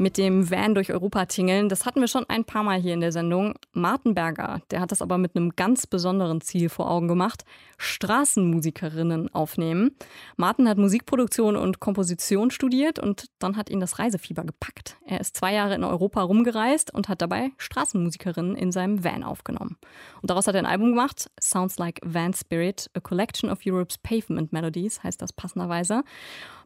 Mit 0.00 0.16
dem 0.16 0.50
Van 0.50 0.74
durch 0.74 0.90
Europa 0.90 1.26
tingeln, 1.26 1.68
das 1.68 1.84
hatten 1.84 2.00
wir 2.00 2.08
schon 2.08 2.24
ein 2.26 2.46
paar 2.46 2.62
Mal 2.62 2.80
hier 2.80 2.94
in 2.94 3.02
der 3.02 3.12
Sendung. 3.12 3.52
Martin 3.74 4.14
Berger, 4.14 4.62
der 4.70 4.80
hat 4.80 4.92
das 4.92 5.02
aber 5.02 5.18
mit 5.18 5.36
einem 5.36 5.50
ganz 5.56 5.86
besonderen 5.86 6.40
Ziel 6.40 6.70
vor 6.70 6.90
Augen 6.90 7.06
gemacht: 7.06 7.44
Straßenmusikerinnen 7.76 9.34
aufnehmen. 9.34 9.90
Martin 10.38 10.70
hat 10.70 10.78
Musikproduktion 10.78 11.54
und 11.54 11.80
Komposition 11.80 12.50
studiert 12.50 12.98
und 12.98 13.26
dann 13.40 13.58
hat 13.58 13.68
ihn 13.68 13.78
das 13.78 13.98
Reisefieber 13.98 14.42
gepackt. 14.44 14.96
Er 15.04 15.20
ist 15.20 15.36
zwei 15.36 15.52
Jahre 15.52 15.74
in 15.74 15.84
Europa 15.84 16.22
rumgereist 16.22 16.94
und 16.94 17.10
hat 17.10 17.20
dabei 17.20 17.50
Straßenmusikerinnen 17.58 18.56
in 18.56 18.72
seinem 18.72 19.04
Van 19.04 19.22
aufgenommen. 19.22 19.76
Und 20.22 20.30
daraus 20.30 20.46
hat 20.46 20.54
er 20.54 20.62
ein 20.62 20.66
Album 20.66 20.92
gemacht: 20.92 21.30
Sounds 21.38 21.76
Like 21.76 22.00
Van 22.02 22.32
Spirit, 22.32 22.90
a 22.96 23.00
Collection 23.00 23.50
of 23.50 23.58
Europe's 23.66 23.98
Pavement 23.98 24.50
Melodies, 24.50 25.02
heißt 25.02 25.20
das 25.20 25.34
passenderweise. 25.34 26.04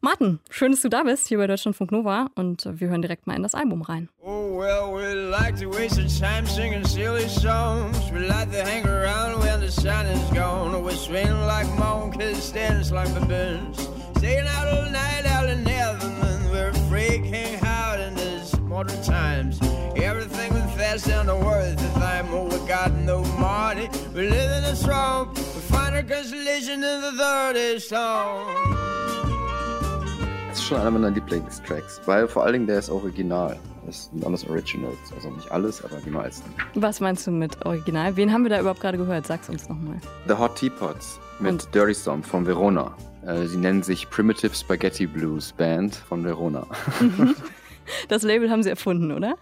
Martin, 0.05 0.39
schön, 0.51 0.73
dass 0.73 0.83
du 0.83 0.91
da 0.91 1.03
bist, 1.03 1.29
hier 1.29 1.39
bei 1.39 1.47
Deutschlandfunk 1.47 1.91
Nova. 1.91 2.27
Und 2.35 2.69
wir 2.71 2.89
hören 2.91 3.01
direkt 3.01 3.27
mal 3.27 3.37
in 3.37 3.43
das 3.43 3.55
Album 3.55 3.81
rein. 3.81 4.11
Oh, 4.21 4.55
well, 4.55 4.93
we 4.93 5.15
like 5.15 5.59
to 5.59 5.67
waste 5.67 5.99
our 5.99 6.07
time 6.07 6.47
singing 6.47 6.85
silly 6.85 7.27
songs. 7.27 7.97
We 8.13 8.19
like 8.19 8.53
to 8.53 8.63
hang 8.63 8.85
around 8.85 9.43
when 9.43 9.63
the 9.63 9.71
sun 9.71 10.05
is 10.05 10.21
gone. 10.35 10.85
We 10.85 10.93
swing 10.93 11.33
like 11.47 11.67
monkeys, 11.79 12.53
dance 12.53 12.93
like 12.93 13.09
baboons. 13.15 13.89
Staying 14.19 14.47
out 14.47 14.69
all 14.75 14.91
night 14.91 15.25
out 15.25 15.49
in 15.49 15.65
heaven. 15.65 16.51
We're 16.51 16.73
freaking 16.91 17.65
out 17.65 17.99
in 17.99 18.15
these 18.15 18.61
modern 18.61 19.03
times. 19.03 19.59
Everything 19.97 20.53
with 20.53 20.71
fast 20.77 21.09
and 21.09 21.31
the 21.31 21.35
worth 21.37 21.83
of 21.83 21.95
time. 21.95 22.27
Oh, 22.31 22.45
we 22.45 22.59
got 22.69 22.93
no 22.93 23.25
money. 23.39 23.89
We 24.15 24.29
live 24.29 24.51
in 24.51 24.65
a 24.65 24.77
swamp. 24.77 25.39
We 25.39 25.63
find 25.73 25.95
our 25.97 26.03
consolation 26.03 26.85
in 26.85 27.01
the 27.01 27.13
30s 27.19 27.89
song. 27.89 28.85
Ist 30.65 30.71
schon 30.71 30.81
einer 30.81 30.93
meiner 30.93 31.11
Lieblingstracks, 31.11 32.01
weil 32.07 32.27
vor 32.27 32.45
allen 32.45 32.55
Dingen 32.55 32.67
der 32.67 32.79
ist 32.79 32.89
original. 32.89 33.59
Das 33.85 34.07
sind 34.07 34.25
alles 34.25 34.49
Originals, 34.49 34.97
also 35.15 35.29
nicht 35.29 35.51
alles, 35.51 35.85
aber 35.85 35.99
die 35.99 36.09
meisten. 36.09 36.51
Was 36.75 37.01
meinst 37.01 37.27
du 37.27 37.33
mit 37.33 37.67
Original? 37.67 38.17
Wen 38.17 38.33
haben 38.33 38.45
wir 38.45 38.49
da 38.49 38.61
überhaupt 38.61 38.81
gerade 38.81 38.97
gehört? 38.97 39.27
Sag's 39.27 39.51
uns 39.51 39.69
nochmal. 39.69 40.01
The 40.27 40.33
Hot 40.33 40.57
Teapots 40.57 41.21
mit 41.39 41.53
Und? 41.53 41.75
Dirty 41.75 41.95
Storm 41.95 42.23
von 42.23 42.47
Verona. 42.47 42.97
Äh, 43.27 43.45
sie 43.45 43.59
nennen 43.59 43.83
sich 43.83 44.09
Primitive 44.09 44.55
Spaghetti 44.55 45.07
Blues 45.07 45.53
Band 45.53 45.97
von 45.97 46.25
Verona. 46.25 46.67
Das 48.09 48.23
Label 48.23 48.51
haben 48.51 48.63
sie 48.63 48.71
erfunden, 48.71 49.13
oder? 49.13 49.37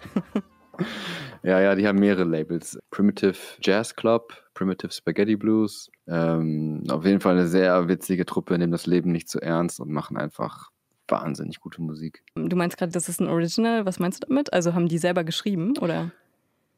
ja, 1.45 1.61
ja, 1.61 1.77
die 1.77 1.87
haben 1.87 2.01
mehrere 2.01 2.25
Labels. 2.25 2.77
Primitive 2.91 3.37
Jazz 3.61 3.95
Club, 3.95 4.33
Primitive 4.55 4.91
Spaghetti 4.91 5.37
Blues. 5.37 5.89
Ähm, 6.09 6.83
auf 6.91 7.05
jeden 7.05 7.21
Fall 7.21 7.35
eine 7.35 7.47
sehr 7.47 7.87
witzige 7.87 8.27
Truppe, 8.27 8.59
nehmen 8.59 8.73
das 8.73 8.87
Leben 8.87 9.13
nicht 9.13 9.29
zu 9.29 9.41
ernst 9.41 9.79
und 9.79 9.93
machen 9.93 10.17
einfach 10.17 10.72
wahnsinnig 11.13 11.61
gute 11.61 11.81
Musik. 11.81 12.25
Du 12.35 12.57
meinst 12.57 12.77
gerade, 12.77 12.91
das 12.91 13.09
ist 13.09 13.21
ein 13.21 13.29
Original. 13.29 13.87
Was 13.87 14.01
meinst 14.01 14.25
du 14.25 14.27
damit? 14.27 14.53
Also 14.53 14.75
haben 14.75 14.89
die 14.89 14.99
selber 14.99 15.23
geschrieben, 15.23 15.79
oder? 15.79 16.11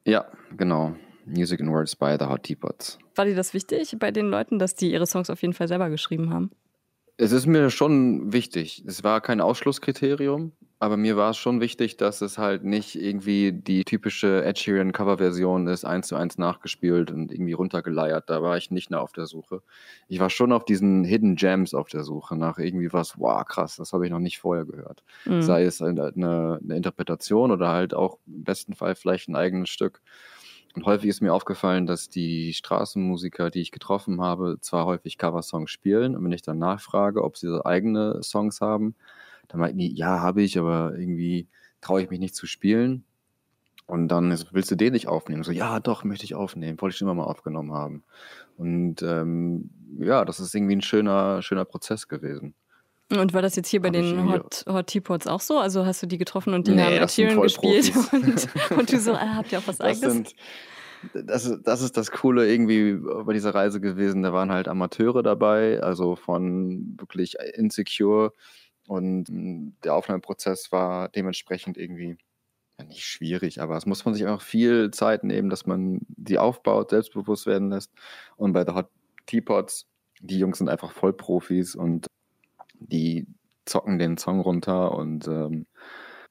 Ja, 0.04 0.26
genau. 0.56 0.94
Music 1.24 1.60
and 1.60 1.70
Words 1.70 1.96
by 1.96 2.16
The 2.18 2.26
Hot 2.26 2.42
Teapots. 2.42 2.98
War 3.14 3.24
dir 3.24 3.34
das 3.34 3.54
wichtig 3.54 3.96
bei 3.98 4.10
den 4.10 4.26
Leuten, 4.26 4.58
dass 4.58 4.74
die 4.74 4.92
ihre 4.92 5.06
Songs 5.06 5.30
auf 5.30 5.40
jeden 5.40 5.54
Fall 5.54 5.68
selber 5.68 5.88
geschrieben 5.88 6.30
haben? 6.30 6.50
Es 7.16 7.32
ist 7.32 7.46
mir 7.46 7.70
schon 7.70 8.32
wichtig. 8.32 8.84
Es 8.86 9.04
war 9.04 9.20
kein 9.20 9.40
Ausschlusskriterium, 9.40 10.52
aber 10.84 10.98
mir 10.98 11.16
war 11.16 11.30
es 11.30 11.38
schon 11.38 11.62
wichtig, 11.62 11.96
dass 11.96 12.20
es 12.20 12.36
halt 12.36 12.62
nicht 12.62 12.94
irgendwie 12.94 13.52
die 13.52 13.84
typische 13.84 14.44
Ed 14.44 14.58
Sheeran 14.58 14.92
Coverversion 14.92 15.66
ist, 15.66 15.86
eins 15.86 16.08
zu 16.08 16.16
eins 16.16 16.36
nachgespielt 16.36 17.10
und 17.10 17.32
irgendwie 17.32 17.54
runtergeleiert. 17.54 18.28
Da 18.28 18.42
war 18.42 18.58
ich 18.58 18.70
nicht 18.70 18.90
mehr 18.90 19.00
auf 19.00 19.12
der 19.12 19.24
Suche. 19.24 19.62
Ich 20.08 20.20
war 20.20 20.28
schon 20.28 20.52
auf 20.52 20.66
diesen 20.66 21.02
Hidden 21.02 21.36
Gems 21.36 21.72
auf 21.72 21.88
der 21.88 22.04
Suche 22.04 22.36
nach 22.36 22.58
irgendwie 22.58 22.92
was, 22.92 23.18
wow, 23.18 23.42
krass, 23.46 23.76
das 23.76 23.94
habe 23.94 24.04
ich 24.04 24.12
noch 24.12 24.18
nicht 24.18 24.38
vorher 24.38 24.66
gehört. 24.66 25.02
Mhm. 25.24 25.40
Sei 25.40 25.64
es 25.64 25.80
eine, 25.80 26.12
eine, 26.14 26.60
Interpretation 26.68 27.50
oder 27.50 27.70
halt 27.70 27.94
auch 27.94 28.18
im 28.26 28.44
besten 28.44 28.74
Fall 28.74 28.94
vielleicht 28.94 29.30
ein 29.30 29.36
eigenes 29.36 29.70
Stück. 29.70 30.02
Und 30.74 30.84
häufig 30.84 31.08
ist 31.08 31.22
mir 31.22 31.32
aufgefallen, 31.32 31.86
dass 31.86 32.10
die 32.10 32.52
Straßenmusiker, 32.52 33.48
die 33.48 33.62
ich 33.62 33.70
getroffen 33.70 34.20
habe, 34.20 34.58
zwar 34.60 34.84
häufig 34.84 35.16
Coversongs 35.16 35.70
spielen. 35.70 36.14
Und 36.14 36.24
wenn 36.24 36.32
ich 36.32 36.42
dann 36.42 36.58
nachfrage, 36.58 37.24
ob 37.24 37.38
sie 37.38 37.64
eigene 37.64 38.22
Songs 38.22 38.60
haben, 38.60 38.96
dann 39.48 39.60
meinten 39.60 39.78
die, 39.78 39.94
ja, 39.94 40.20
habe 40.20 40.42
ich, 40.42 40.58
aber 40.58 40.94
irgendwie 40.96 41.48
traue 41.80 42.02
ich 42.02 42.10
mich 42.10 42.20
nicht 42.20 42.34
zu 42.34 42.46
spielen. 42.46 43.04
Und 43.86 44.08
dann 44.08 44.30
willst 44.52 44.70
du 44.70 44.76
den 44.76 44.94
nicht 44.94 45.08
aufnehmen? 45.08 45.42
So, 45.42 45.52
ja, 45.52 45.78
doch, 45.78 46.04
möchte 46.04 46.24
ich 46.24 46.34
aufnehmen. 46.34 46.80
Wollte 46.80 46.94
ich 46.94 46.98
schon 46.98 47.06
immer 47.08 47.22
mal 47.22 47.24
aufgenommen 47.30 47.72
haben. 47.72 48.02
Und 48.56 49.02
ähm, 49.02 49.68
ja, 49.98 50.24
das 50.24 50.40
ist 50.40 50.54
irgendwie 50.54 50.76
ein 50.76 50.80
schöner, 50.82 51.42
schöner 51.42 51.66
Prozess 51.66 52.08
gewesen. 52.08 52.54
Und 53.10 53.34
war 53.34 53.42
das 53.42 53.54
jetzt 53.56 53.68
hier 53.68 53.82
bei 53.82 53.88
Hab 53.88 53.92
den 53.92 54.32
Hot, 54.32 54.64
Hot 54.66 54.86
Teapots 54.86 55.26
auch 55.26 55.40
so? 55.40 55.58
Also 55.58 55.84
hast 55.84 56.02
du 56.02 56.06
die 56.06 56.16
getroffen 56.16 56.54
und 56.54 56.66
die 56.66 56.72
Nee, 56.72 56.98
haben 56.98 57.08
Sheeran 57.08 57.42
gespielt 57.42 57.92
und, 58.12 58.48
und 58.78 58.90
du 58.92 58.98
so, 58.98 59.12
ah, 59.12 59.34
habt 59.36 59.52
ihr 59.52 59.58
auch 59.58 59.66
was 59.66 59.76
Das, 59.76 60.02
eigenes? 60.02 60.12
sind, 61.12 61.26
das, 61.28 61.44
ist- 61.44 61.62
das 61.64 61.82
ist 61.82 61.98
das 61.98 62.10
Coole 62.10 62.50
irgendwie 62.50 62.94
bei 63.26 63.34
dieser 63.34 63.54
Reise 63.54 63.82
gewesen. 63.82 64.22
Da 64.22 64.32
waren 64.32 64.50
halt 64.50 64.68
Amateure 64.68 65.22
dabei, 65.22 65.82
also 65.82 66.16
von 66.16 66.96
wirklich 66.98 67.34
Insecure. 67.54 68.32
Und 68.86 69.28
mh, 69.28 69.72
der 69.84 69.94
Aufnahmeprozess 69.94 70.72
war 70.72 71.08
dementsprechend 71.08 71.76
irgendwie 71.78 72.16
ja, 72.78 72.84
nicht 72.84 73.04
schwierig, 73.04 73.60
aber 73.60 73.76
es 73.76 73.86
muss 73.86 74.04
man 74.04 74.14
sich 74.14 74.26
einfach 74.26 74.42
viel 74.42 74.90
Zeit 74.90 75.24
nehmen, 75.24 75.50
dass 75.50 75.66
man 75.66 76.00
die 76.08 76.38
aufbaut, 76.38 76.90
selbstbewusst 76.90 77.46
werden 77.46 77.70
lässt. 77.70 77.92
Und 78.36 78.52
bei 78.52 78.64
The 78.64 78.72
Hot 78.72 78.88
Teapots, 79.26 79.86
die 80.20 80.38
Jungs 80.38 80.58
sind 80.58 80.68
einfach 80.68 80.92
Vollprofis 80.92 81.74
und 81.76 82.06
die 82.78 83.26
zocken 83.64 83.98
den 83.98 84.18
Song 84.18 84.40
runter 84.40 84.92
und 84.92 85.26
ähm, 85.28 85.66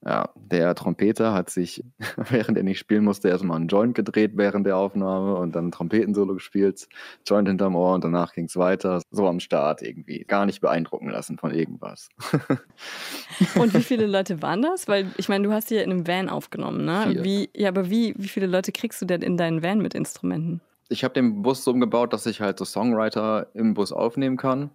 ja, 0.06 0.28
der 0.36 0.74
Trompeter 0.74 1.32
hat 1.32 1.48
sich, 1.48 1.82
während 2.16 2.58
er 2.58 2.64
nicht 2.64 2.78
spielen 2.78 3.04
musste, 3.04 3.28
erstmal 3.28 3.56
einen 3.56 3.68
Joint 3.68 3.94
gedreht 3.94 4.32
während 4.34 4.66
der 4.66 4.76
Aufnahme 4.76 5.36
und 5.36 5.54
dann 5.54 5.68
ein 5.68 5.72
Trompetensolo 5.72 6.34
gespielt, 6.34 6.86
Joint 7.26 7.48
hinterm 7.48 7.74
Ohr 7.74 7.94
und 7.94 8.04
danach 8.04 8.34
ging 8.34 8.44
es 8.44 8.56
weiter. 8.56 9.00
So 9.10 9.26
am 9.26 9.40
Start 9.40 9.80
irgendwie. 9.80 10.24
Gar 10.24 10.44
nicht 10.44 10.60
beeindrucken 10.60 11.08
lassen 11.08 11.38
von 11.38 11.52
irgendwas. 11.52 12.08
Und 13.56 13.74
wie 13.74 13.82
viele 13.82 14.06
Leute 14.06 14.42
waren 14.42 14.62
das? 14.62 14.88
Weil 14.88 15.06
ich 15.16 15.28
meine, 15.28 15.46
du 15.46 15.52
hast 15.52 15.70
ja 15.70 15.82
in 15.82 15.90
einem 15.90 16.06
Van 16.06 16.28
aufgenommen, 16.28 16.84
ne? 16.84 17.06
Vier. 17.08 17.24
Wie, 17.24 17.50
ja, 17.54 17.68
aber 17.68 17.90
wie, 17.90 18.14
wie 18.16 18.28
viele 18.28 18.46
Leute 18.46 18.72
kriegst 18.72 19.00
du 19.00 19.06
denn 19.06 19.22
in 19.22 19.36
deinen 19.36 19.62
Van 19.62 19.80
mit 19.80 19.94
Instrumenten? 19.94 20.60
Ich 20.88 21.04
habe 21.04 21.14
den 21.14 21.42
Bus 21.42 21.64
so 21.64 21.70
umgebaut, 21.70 22.12
dass 22.12 22.26
ich 22.26 22.40
halt 22.40 22.58
so 22.58 22.64
Songwriter 22.64 23.46
im 23.54 23.74
Bus 23.74 23.92
aufnehmen 23.92 24.36
kann. 24.36 24.70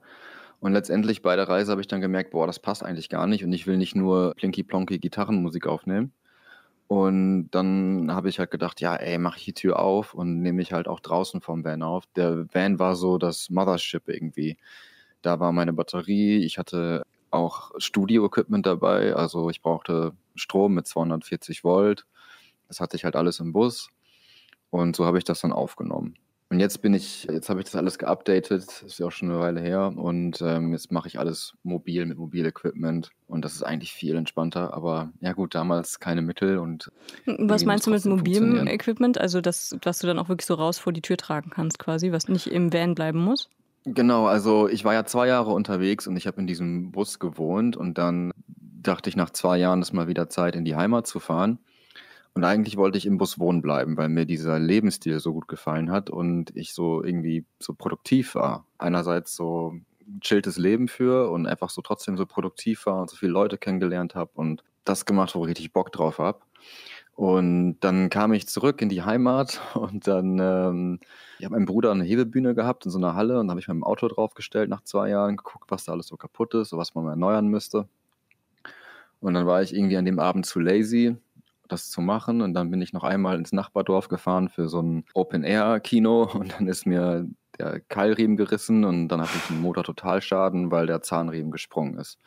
Und 0.60 0.74
letztendlich 0.74 1.22
bei 1.22 1.36
der 1.36 1.48
Reise 1.48 1.72
habe 1.72 1.82
ich 1.82 1.88
dann 1.88 2.02
gemerkt, 2.02 2.32
boah, 2.32 2.46
das 2.46 2.60
passt 2.60 2.84
eigentlich 2.84 3.10
gar 3.10 3.28
nicht 3.28 3.44
und 3.44 3.54
ich 3.54 3.66
will 3.66 3.78
nicht 3.78 3.96
nur 3.96 4.34
plinky-plonky 4.36 5.00
Gitarrenmusik 5.00 5.68
aufnehmen. 5.68 6.14
Und 6.88 7.52
dann 7.52 8.12
habe 8.12 8.30
ich 8.30 8.40
halt 8.40 8.52
gedacht, 8.52 8.82
ja, 8.82 8.96
ey, 8.96 9.20
mach 9.20 9.38
ich 9.38 9.46
die 9.46 9.54
Tür 9.54 9.80
auf 9.80 10.14
und 10.16 10.42
nehme 10.42 10.58
mich 10.58 10.74
halt 10.74 10.88
auch 10.88 11.00
draußen 11.00 11.40
vom 11.40 11.64
Van 11.64 11.84
auf. 11.84 12.06
Der 12.16 12.48
Van 12.52 12.80
war 12.80 12.96
so 12.96 13.18
das 13.20 13.50
Mothership 13.52 14.10
irgendwie. 14.10 14.58
Da 15.22 15.40
war 15.40 15.52
meine 15.52 15.72
Batterie, 15.72 16.44
ich 16.44 16.58
hatte 16.58 17.04
auch 17.32 17.72
Studio-Equipment 17.78 18.66
dabei, 18.66 19.14
also 19.14 19.50
ich 19.52 19.62
brauchte 19.62 20.14
Strom 20.36 20.74
mit 20.74 20.88
240 20.88 21.64
Volt. 21.64 22.06
Das 22.68 22.80
hatte 22.80 22.98
ich 22.98 23.06
halt 23.06 23.16
alles 23.16 23.40
im 23.40 23.54
Bus. 23.54 23.90
Und 24.72 24.96
so 24.96 25.06
habe 25.06 25.20
ich 25.20 25.24
das 25.24 25.42
dann 25.42 25.52
aufgenommen. 25.52 26.16
Und 26.52 26.60
jetzt 26.60 26.82
bin 26.82 26.96
ich, 26.96 27.26
jetzt 27.26 27.48
habe 27.50 27.60
ich 27.60 27.66
das 27.66 27.76
alles 27.76 28.00
geupdatet, 28.00 28.84
ist 28.84 28.98
ja 28.98 29.06
auch 29.06 29.12
schon 29.12 29.30
eine 29.30 29.40
Weile 29.40 29.62
her. 29.62 29.94
Und 29.96 30.42
ähm, 30.42 30.72
jetzt 30.72 30.92
mache 30.92 31.08
ich 31.08 31.20
alles 31.20 31.54
mobil 31.62 32.08
mit 32.08 32.18
Mobilequipment. 32.18 33.12
Und 33.28 33.46
das 33.46 33.54
ist 33.54 33.62
eigentlich 33.62 33.94
viel 33.94 34.16
entspannter. 34.16 34.74
Aber 34.74 35.12
ja 35.22 35.34
gut, 35.34 35.54
damals 35.54 36.00
keine 36.00 36.24
Mittel 36.24 36.58
und 36.58 36.92
Was 37.26 37.38
Irgendwie 37.38 37.66
meinst 37.66 37.86
du 37.86 37.92
mit 37.92 38.04
mobilem. 38.06 38.68
Equipment? 38.68 39.20
Also 39.20 39.42
das, 39.42 39.78
was 39.84 40.00
du 40.00 40.08
dann 40.08 40.18
auch 40.18 40.28
wirklich 40.28 40.48
so 40.48 40.56
raus 40.56 40.80
vor 40.80 40.92
die 40.92 41.04
Tür 41.04 41.18
tragen 41.18 41.52
kannst 41.52 41.78
quasi, 41.78 42.12
was 42.12 42.28
nicht 42.28 42.48
im 42.48 42.74
Van 42.74 42.96
bleiben 42.96 43.20
muss? 43.20 43.48
Genau, 43.86 44.26
also 44.26 44.68
ich 44.68 44.84
war 44.84 44.94
ja 44.94 45.06
zwei 45.06 45.28
Jahre 45.28 45.52
unterwegs 45.52 46.08
und 46.08 46.18
ich 46.18 46.26
habe 46.26 46.42
in 46.42 46.48
diesem 46.48 46.92
Bus 46.92 47.20
gewohnt 47.20 47.78
und 47.78 47.98
dann 47.98 48.32
dachte 48.82 49.10
ich 49.10 49.16
nach 49.16 49.30
zwei 49.30 49.58
Jahren 49.58 49.82
ist 49.82 49.94
mal 49.94 50.08
wieder 50.08 50.30
Zeit 50.30 50.56
in 50.56 50.66
die 50.66 50.76
Heimat 50.76 51.06
zu 51.06 51.20
fahren. 51.20 51.60
Und 52.34 52.44
eigentlich 52.44 52.78
wollte 52.78 52.98
ich 52.98 53.06
im 53.06 53.18
Bus 53.18 53.40
wohnen 53.40 53.62
bleiben, 53.62 53.98
weil 53.98 54.10
mir 54.10 54.26
dieser 54.26 54.60
Lebensstil 54.60 55.20
so 55.20 55.34
gut 55.34 55.48
gefallen 55.48 55.92
hat 55.92 56.10
und 56.10 56.56
ich 56.56 56.74
so 56.74 57.04
irgendwie 57.04 57.46
so 57.60 57.74
produktiv 57.74 58.36
war. 58.36 58.66
Einerseits 58.78 59.36
so 59.36 59.74
chilltes 60.22 60.58
Leben 60.58 60.88
für 60.88 61.30
und 61.32 61.48
einfach 61.48 61.70
so 61.70 61.82
trotzdem 61.82 62.18
so 62.18 62.26
produktiv 62.26 62.86
war 62.86 63.02
und 63.02 63.10
so 63.10 63.18
viele 63.18 63.32
Leute 63.32 63.58
kennengelernt 63.58 64.16
habe 64.16 64.32
und 64.36 64.64
das 64.86 65.06
gemacht, 65.06 65.36
wo 65.36 65.44
ich 65.44 65.50
richtig 65.50 65.74
Bock 65.74 65.92
drauf 65.92 66.20
habe. 66.20 66.40
Und 67.16 67.80
dann 67.82 68.10
kam 68.10 68.32
ich 68.32 68.48
zurück 68.48 68.82
in 68.82 68.88
die 68.88 69.02
Heimat 69.02 69.60
und 69.74 70.08
dann, 70.08 70.40
ähm, 70.40 71.00
ich 71.38 71.46
habe 71.46 71.56
meinen 71.56 71.66
Bruder 71.66 71.92
eine 71.92 72.06
Hebebühne 72.06 72.56
gehabt 72.56 72.86
in 72.86 72.92
so 72.92 72.98
einer 72.98 73.14
Halle 73.16 73.40
und 73.40 73.50
habe 73.50 73.60
ich 73.60 73.68
mein 73.68 73.84
Auto 73.84 74.08
draufgestellt 74.08 74.70
nach 74.70 74.84
zwei 74.84 75.10
Jahren, 75.10 75.36
geguckt, 75.36 75.70
was 75.70 75.84
da 75.84 75.92
alles 75.92 76.08
so 76.08 76.16
kaputt 76.16 76.54
ist 76.54 76.72
und 76.72 76.80
was 76.80 76.96
man 76.96 77.08
erneuern 77.08 77.48
müsste. 77.48 77.88
Und 79.20 79.34
dann 79.34 79.46
war 79.46 79.62
ich 79.62 79.76
irgendwie 79.76 79.98
an 79.98 80.06
dem 80.06 80.20
Abend 80.20 80.46
zu 80.46 80.62
lazy, 80.62 81.18
das 81.72 81.90
zu 81.90 82.02
machen. 82.02 82.42
Und 82.42 82.54
dann 82.54 82.70
bin 82.70 82.82
ich 82.82 82.94
noch 82.94 83.04
einmal 83.04 83.38
ins 83.38 83.52
Nachbardorf 83.52 84.08
gefahren 84.08 84.50
für 84.50 84.68
so 84.68 84.82
ein 84.82 85.06
Open-Air-Kino 85.14 86.24
und 86.34 86.56
dann 86.58 86.68
ist 86.68 86.86
mir 86.86 87.28
der 87.58 87.80
Keilriemen 87.80 88.38
gerissen 88.38 88.86
und 88.86 89.10
dann 89.10 89.22
hatte 89.22 89.34
ich 89.36 89.50
einen 89.50 89.62
Motor-Totalschaden, 89.62 90.72
weil 90.72 90.88
der 90.88 91.02
Zahnriemen 91.02 91.52
gesprungen 91.52 91.98
ist. 91.98 92.20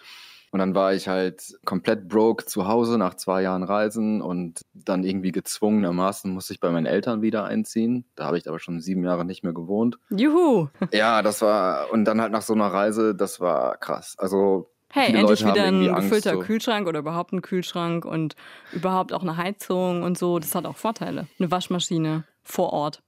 Und 0.52 0.58
dann 0.58 0.74
war 0.74 0.92
ich 0.92 1.08
halt 1.08 1.58
komplett 1.64 2.08
broke 2.08 2.44
zu 2.44 2.68
Hause 2.68 2.98
nach 2.98 3.14
zwei 3.14 3.40
Jahren 3.40 3.62
Reisen 3.62 4.20
und 4.20 4.66
dann 4.74 5.02
irgendwie 5.02 5.32
gezwungenermaßen 5.32 6.30
musste 6.30 6.52
ich 6.52 6.60
bei 6.60 6.70
meinen 6.70 6.84
Eltern 6.84 7.22
wieder 7.22 7.44
einziehen. 7.44 8.04
Da 8.16 8.26
habe 8.26 8.36
ich 8.36 8.46
aber 8.46 8.58
schon 8.58 8.78
sieben 8.78 9.02
Jahre 9.02 9.24
nicht 9.24 9.42
mehr 9.42 9.54
gewohnt. 9.54 9.98
Juhu! 10.10 10.68
Ja, 10.92 11.22
das 11.22 11.40
war, 11.40 11.90
und 11.90 12.04
dann 12.04 12.20
halt 12.20 12.32
nach 12.32 12.42
so 12.42 12.52
einer 12.52 12.66
Reise, 12.66 13.14
das 13.14 13.40
war 13.40 13.78
krass. 13.78 14.14
Also 14.18 14.71
Hey, 14.94 15.06
Viele 15.06 15.20
endlich 15.20 15.40
Leute 15.40 15.54
wieder 15.54 15.64
ein 15.66 15.88
Angst, 15.88 16.02
gefüllter 16.02 16.34
so. 16.34 16.40
Kühlschrank 16.40 16.86
oder 16.86 16.98
überhaupt 16.98 17.32
ein 17.32 17.40
Kühlschrank 17.40 18.04
und 18.04 18.36
überhaupt 18.72 19.14
auch 19.14 19.22
eine 19.22 19.38
Heizung 19.38 20.02
und 20.02 20.18
so. 20.18 20.38
Das 20.38 20.54
hat 20.54 20.66
auch 20.66 20.76
Vorteile. 20.76 21.28
Eine 21.38 21.50
Waschmaschine 21.50 22.24
vor 22.42 22.74
Ort. 22.74 23.02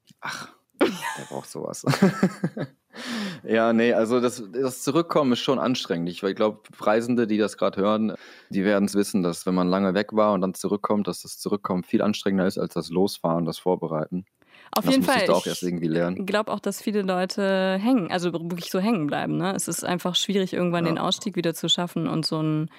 Der 0.80 1.24
braucht 1.28 1.50
sowas. 1.50 1.84
ja, 3.44 3.74
nee, 3.74 3.92
also 3.92 4.20
das, 4.20 4.42
das 4.50 4.82
Zurückkommen 4.82 5.32
ist 5.32 5.40
schon 5.40 5.58
anstrengend. 5.58 6.08
Ich, 6.08 6.22
ich 6.22 6.36
glaube, 6.36 6.60
Reisende, 6.80 7.26
die 7.26 7.36
das 7.36 7.58
gerade 7.58 7.78
hören, 7.78 8.14
die 8.48 8.64
werden 8.64 8.86
es 8.86 8.94
wissen, 8.94 9.22
dass 9.22 9.44
wenn 9.44 9.54
man 9.54 9.68
lange 9.68 9.92
weg 9.92 10.14
war 10.14 10.32
und 10.32 10.40
dann 10.40 10.54
zurückkommt, 10.54 11.06
dass 11.06 11.20
das 11.20 11.38
Zurückkommen 11.38 11.84
viel 11.84 12.00
anstrengender 12.00 12.46
ist 12.46 12.56
als 12.56 12.72
das 12.72 12.88
Losfahren, 12.88 13.44
das 13.44 13.58
Vorbereiten. 13.58 14.24
Auf 14.76 14.84
das 14.84 14.94
jeden 14.94 15.04
Fall. 15.04 15.20
ich 15.20 15.26
da 15.26 15.34
auch 15.34 15.46
erst 15.46 15.62
irgendwie 15.62 15.86
lernen. 15.88 16.16
Ich 16.18 16.26
glaube 16.26 16.52
auch, 16.52 16.58
dass 16.60 16.82
viele 16.82 17.02
Leute 17.02 17.78
hängen, 17.80 18.10
also 18.10 18.32
wirklich 18.32 18.70
so 18.70 18.80
hängen 18.80 19.06
bleiben. 19.06 19.36
Ne? 19.36 19.54
Es 19.54 19.68
ist 19.68 19.84
einfach 19.84 20.16
schwierig, 20.16 20.52
irgendwann 20.52 20.84
Ja. 20.86 20.92
den 20.92 20.98
Ausstieg 20.98 21.36
wieder 21.36 21.54
zu 21.54 21.68
schaffen 21.68 22.08
und 22.08 22.26
so 22.26 22.42
ein 22.42 22.70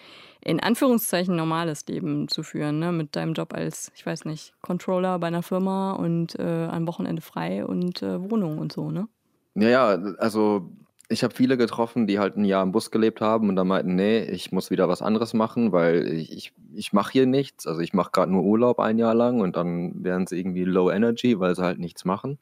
in 0.41 0.59
Anführungszeichen 0.59 1.35
normales 1.35 1.87
Leben 1.87 2.27
zu 2.27 2.43
führen, 2.43 2.77
ne? 2.77 2.91
mit 2.91 3.15
deinem 3.15 3.33
Job 3.33 3.53
als, 3.55 3.91
ich 3.95 4.05
weiß 4.05 4.25
nicht, 4.25 4.53
Controller 4.61 5.17
bei 5.17 5.27
einer 5.27 5.41
Firma 5.41 5.93
und 5.93 6.37
äh, 6.37 6.65
am 6.65 6.85
Wochenende 6.87 7.23
frei 7.23 7.65
und 7.65 8.03
äh, 8.03 8.29
Wohnung 8.29 8.59
und 8.59 8.71
so, 8.71 8.91
ne? 8.91 9.07
Ja, 9.55 9.69
ja, 9.69 9.87
also 10.19 10.69
ich 11.07 11.23
habe 11.23 11.35
viele 11.35 11.57
getroffen, 11.57 12.07
die 12.07 12.19
halt 12.19 12.35
ein 12.35 12.45
Jahr 12.45 12.63
im 12.63 12.71
Bus 12.71 12.89
gelebt 12.89 13.21
haben 13.21 13.49
und 13.49 13.55
dann 13.55 13.67
meinten, 13.67 13.95
nee, 13.95 14.23
ich 14.23 14.51
muss 14.51 14.71
wieder 14.71 14.89
was 14.89 15.01
anderes 15.01 15.33
machen, 15.33 15.71
weil 15.71 16.07
ich, 16.07 16.31
ich, 16.31 16.53
ich 16.73 16.93
mache 16.93 17.11
hier 17.11 17.25
nichts. 17.27 17.67
Also 17.67 17.81
ich 17.81 17.93
mache 17.93 18.11
gerade 18.11 18.31
nur 18.31 18.43
Urlaub 18.43 18.79
ein 18.79 18.97
Jahr 18.97 19.13
lang 19.13 19.39
und 19.41 19.55
dann 19.55 20.03
werden 20.03 20.25
sie 20.25 20.39
irgendwie 20.39 20.65
low 20.65 20.89
energy, 20.89 21.39
weil 21.39 21.55
sie 21.55 21.63
halt 21.63 21.79
nichts 21.79 22.05
machen. 22.05 22.39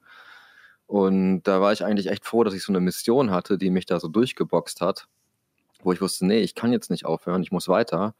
Und 0.87 1.43
da 1.43 1.61
war 1.61 1.73
ich 1.73 1.83
eigentlich 1.83 2.07
echt 2.07 2.25
froh, 2.25 2.43
dass 2.43 2.53
ich 2.53 2.63
so 2.63 2.71
eine 2.71 2.79
Mission 2.79 3.31
hatte, 3.31 3.57
die 3.57 3.69
mich 3.69 3.85
da 3.85 3.99
so 3.99 4.07
durchgeboxt 4.07 4.81
hat, 4.81 5.07
wo 5.81 5.91
ich 5.91 6.01
wusste, 6.01 6.25
nee, 6.25 6.39
ich 6.39 6.55
kann 6.55 6.71
jetzt 6.71 6.89
nicht 6.89 7.05
aufhören, 7.05 7.43
ich 7.43 7.51
muss 7.51 7.67
weiter. 7.67 8.15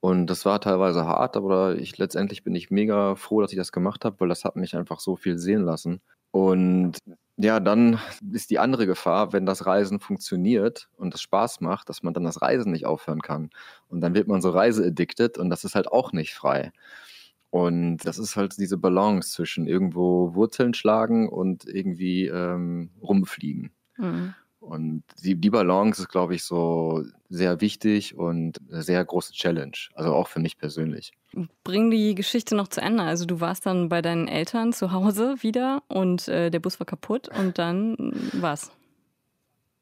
Und 0.00 0.26
das 0.28 0.44
war 0.44 0.60
teilweise 0.60 1.06
hart, 1.06 1.36
aber 1.36 1.76
ich 1.76 1.98
letztendlich 1.98 2.44
bin 2.44 2.54
ich 2.54 2.70
mega 2.70 3.16
froh, 3.16 3.42
dass 3.42 3.52
ich 3.52 3.58
das 3.58 3.72
gemacht 3.72 4.04
habe, 4.04 4.16
weil 4.20 4.28
das 4.28 4.44
hat 4.44 4.56
mich 4.56 4.76
einfach 4.76 5.00
so 5.00 5.16
viel 5.16 5.38
sehen 5.38 5.62
lassen. 5.62 6.00
Und 6.30 6.98
ja, 7.40 7.60
dann 7.60 8.00
ist 8.32 8.50
die 8.50 8.58
andere 8.58 8.86
Gefahr, 8.86 9.32
wenn 9.32 9.46
das 9.46 9.64
Reisen 9.64 10.00
funktioniert 10.00 10.88
und 10.96 11.14
es 11.14 11.22
Spaß 11.22 11.60
macht, 11.60 11.88
dass 11.88 12.02
man 12.02 12.12
dann 12.12 12.24
das 12.24 12.42
Reisen 12.42 12.72
nicht 12.72 12.84
aufhören 12.84 13.22
kann. 13.22 13.50
Und 13.86 14.00
dann 14.00 14.14
wird 14.14 14.26
man 14.26 14.42
so 14.42 14.50
reiseaddicted 14.50 15.38
und 15.38 15.48
das 15.48 15.62
ist 15.62 15.76
halt 15.76 15.86
auch 15.86 16.12
nicht 16.12 16.34
frei. 16.34 16.72
Und 17.50 17.98
das 17.98 18.18
ist 18.18 18.34
halt 18.34 18.58
diese 18.58 18.76
Balance 18.76 19.32
zwischen 19.32 19.68
irgendwo 19.68 20.34
Wurzeln 20.34 20.74
schlagen 20.74 21.28
und 21.28 21.64
irgendwie 21.64 22.26
ähm, 22.26 22.90
rumfliegen. 23.00 23.70
Mhm. 23.96 24.34
Und 24.68 25.02
die, 25.22 25.34
die 25.34 25.50
Balance 25.50 26.02
ist, 26.02 26.08
glaube 26.08 26.34
ich, 26.34 26.44
so 26.44 27.02
sehr 27.30 27.60
wichtig 27.60 28.16
und 28.16 28.58
eine 28.70 28.82
sehr 28.82 29.02
große 29.04 29.32
Challenge. 29.32 29.72
Also 29.94 30.12
auch 30.12 30.28
für 30.28 30.40
mich 30.40 30.58
persönlich. 30.58 31.12
Bring 31.64 31.90
die 31.90 32.14
Geschichte 32.14 32.54
noch 32.54 32.68
zu 32.68 32.80
Ende. 32.80 33.02
Also 33.02 33.24
du 33.24 33.40
warst 33.40 33.64
dann 33.64 33.88
bei 33.88 34.02
deinen 34.02 34.28
Eltern 34.28 34.72
zu 34.72 34.92
Hause 34.92 35.36
wieder 35.40 35.82
und 35.88 36.28
äh, 36.28 36.50
der 36.50 36.60
Bus 36.60 36.78
war 36.80 36.86
kaputt 36.86 37.28
und 37.38 37.58
dann 37.58 37.96
was? 38.32 38.70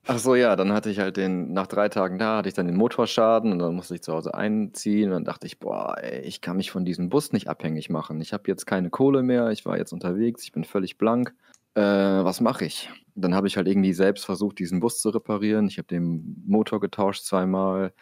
Ach 0.09 0.21
so, 0.21 0.37
ja, 0.37 0.55
dann 0.55 0.73
hatte 0.73 0.89
ich 0.89 1.01
halt 1.01 1.17
den, 1.17 1.53
nach 1.53 1.67
drei 1.67 1.89
Tagen 1.89 2.17
da, 2.17 2.37
hatte 2.37 2.49
ich 2.49 2.55
dann 2.55 2.67
den 2.67 2.77
Motorschaden 2.77 3.51
und 3.51 3.59
dann 3.59 3.75
musste 3.75 3.97
ich 3.97 4.03
zu 4.03 4.13
Hause 4.13 4.35
einziehen 4.35 5.09
und 5.09 5.15
dann 5.15 5.25
dachte 5.25 5.49
ich, 5.49 5.59
boah, 5.59 5.97
ey, 6.01 6.21
ich 6.21 6.41
kann 6.41 6.59
mich 6.59 6.71
von 6.71 6.85
diesem 6.85 7.09
Bus 7.09 7.33
nicht 7.33 7.49
abhängig 7.49 7.91
machen. 7.91 8.21
Ich 8.21 8.33
habe 8.33 8.45
jetzt 8.47 8.67
keine 8.67 8.89
Kohle 8.89 9.25
mehr, 9.25 9.51
ich 9.51 9.67
war 9.67 9.77
jetzt 9.79 9.93
unterwegs, 9.93 10.45
ich 10.45 10.53
bin 10.53 10.63
völlig 10.63 10.97
blank. 10.97 11.35
Äh, 11.77 11.81
was 12.25 12.41
mache 12.41 12.65
ich? 12.65 12.91
Dann 13.15 13.35
habe 13.35 13.47
ich 13.49 13.57
halt 13.59 13.69
irgendwie 13.69 13.93
selbst 13.93 14.25
versucht, 14.25 14.59
diesen 14.59 14.81
Bus 14.81 15.01
zu 15.01 15.11
reparieren. 15.11 15.69
Ich 15.69 15.77
habe 15.79 15.89
den 15.89 16.43
Motor 16.47 16.81
getauscht 16.81 17.25
zweimal 17.25 17.93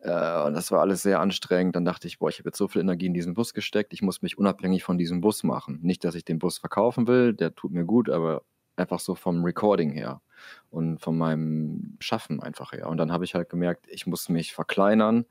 äh, 0.00 0.42
und 0.44 0.54
das 0.54 0.70
war 0.70 0.80
alles 0.80 1.02
sehr 1.02 1.20
anstrengend. 1.20 1.74
Dann 1.76 1.84
dachte 1.84 2.06
ich, 2.08 2.18
boah, 2.20 2.28
ich 2.30 2.38
habe 2.38 2.50
jetzt 2.50 2.58
so 2.58 2.68
viel 2.68 2.80
Energie 2.82 3.06
in 3.06 3.14
diesen 3.14 3.34
Bus 3.34 3.54
gesteckt, 3.54 3.92
ich 3.92 4.02
muss 4.02 4.22
mich 4.22 4.38
unabhängig 4.38 4.84
von 4.84 4.98
diesem 4.98 5.20
Bus 5.20 5.42
machen. 5.44 5.80
Nicht, 5.82 6.04
dass 6.04 6.14
ich 6.14 6.24
den 6.24 6.38
Bus 6.38 6.58
verkaufen 6.58 7.08
will, 7.08 7.34
der 7.34 7.54
tut 7.56 7.72
mir 7.72 7.84
gut, 7.84 8.08
aber 8.10 8.42
einfach 8.76 9.00
so 9.00 9.16
vom 9.16 9.44
Recording 9.44 9.90
her 9.92 10.22
und 10.70 11.00
von 11.00 11.18
meinem 11.18 11.96
Schaffen 12.00 12.40
einfach 12.42 12.72
her. 12.72 12.88
Und 12.88 12.98
dann 12.98 13.12
habe 13.12 13.24
ich 13.24 13.34
halt 13.34 13.50
gemerkt, 13.50 13.86
ich 13.90 14.06
muss 14.06 14.28
mich 14.28 14.54
verkleinern. 14.54 15.26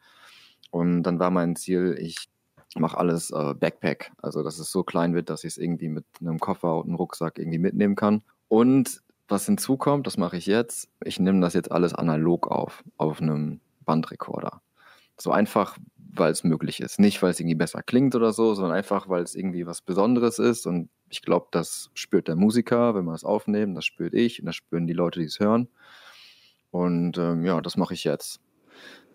Und 0.71 1.03
dann 1.03 1.19
war 1.19 1.31
mein 1.31 1.55
Ziel, 1.55 1.95
ich 1.99 2.27
mache 2.75 2.97
alles 2.97 3.31
äh, 3.31 3.53
Backpack. 3.53 4.11
Also, 4.21 4.43
dass 4.43 4.59
es 4.59 4.71
so 4.71 4.83
klein 4.83 5.13
wird, 5.13 5.29
dass 5.29 5.43
ich 5.43 5.53
es 5.53 5.57
irgendwie 5.57 5.89
mit 5.89 6.05
einem 6.19 6.39
Koffer 6.39 6.77
und 6.77 6.87
einem 6.87 6.95
Rucksack 6.95 7.39
irgendwie 7.39 7.59
mitnehmen 7.59 7.95
kann. 7.95 8.21
Und 8.47 9.01
was 9.27 9.45
hinzukommt, 9.45 10.07
das 10.07 10.17
mache 10.17 10.37
ich 10.37 10.45
jetzt, 10.45 10.89
ich 11.03 11.19
nehme 11.19 11.41
das 11.41 11.53
jetzt 11.53 11.71
alles 11.71 11.93
analog 11.93 12.47
auf, 12.47 12.83
auf 12.97 13.21
einem 13.21 13.59
Bandrekorder. 13.85 14.61
So 15.17 15.31
einfach, 15.31 15.77
weil 15.97 16.31
es 16.31 16.43
möglich 16.43 16.79
ist. 16.79 16.99
Nicht, 16.99 17.21
weil 17.21 17.31
es 17.31 17.39
irgendwie 17.39 17.55
besser 17.55 17.83
klingt 17.83 18.15
oder 18.15 18.31
so, 18.31 18.53
sondern 18.53 18.75
einfach, 18.75 19.09
weil 19.09 19.23
es 19.23 19.35
irgendwie 19.35 19.65
was 19.65 19.81
Besonderes 19.81 20.39
ist. 20.39 20.65
Und 20.65 20.89
ich 21.09 21.21
glaube, 21.21 21.47
das 21.51 21.89
spürt 21.93 22.27
der 22.27 22.35
Musiker, 22.35 22.95
wenn 22.95 23.05
wir 23.05 23.13
es 23.13 23.23
aufnehmen, 23.23 23.75
das 23.75 23.85
spürt 23.85 24.13
ich 24.13 24.39
und 24.39 24.45
das 24.45 24.55
spüren 24.55 24.87
die 24.87 24.93
Leute, 24.93 25.19
die 25.19 25.25
es 25.25 25.39
hören. 25.39 25.67
Und 26.71 27.17
ähm, 27.17 27.45
ja, 27.45 27.59
das 27.61 27.77
mache 27.77 27.93
ich 27.93 28.03
jetzt 28.03 28.39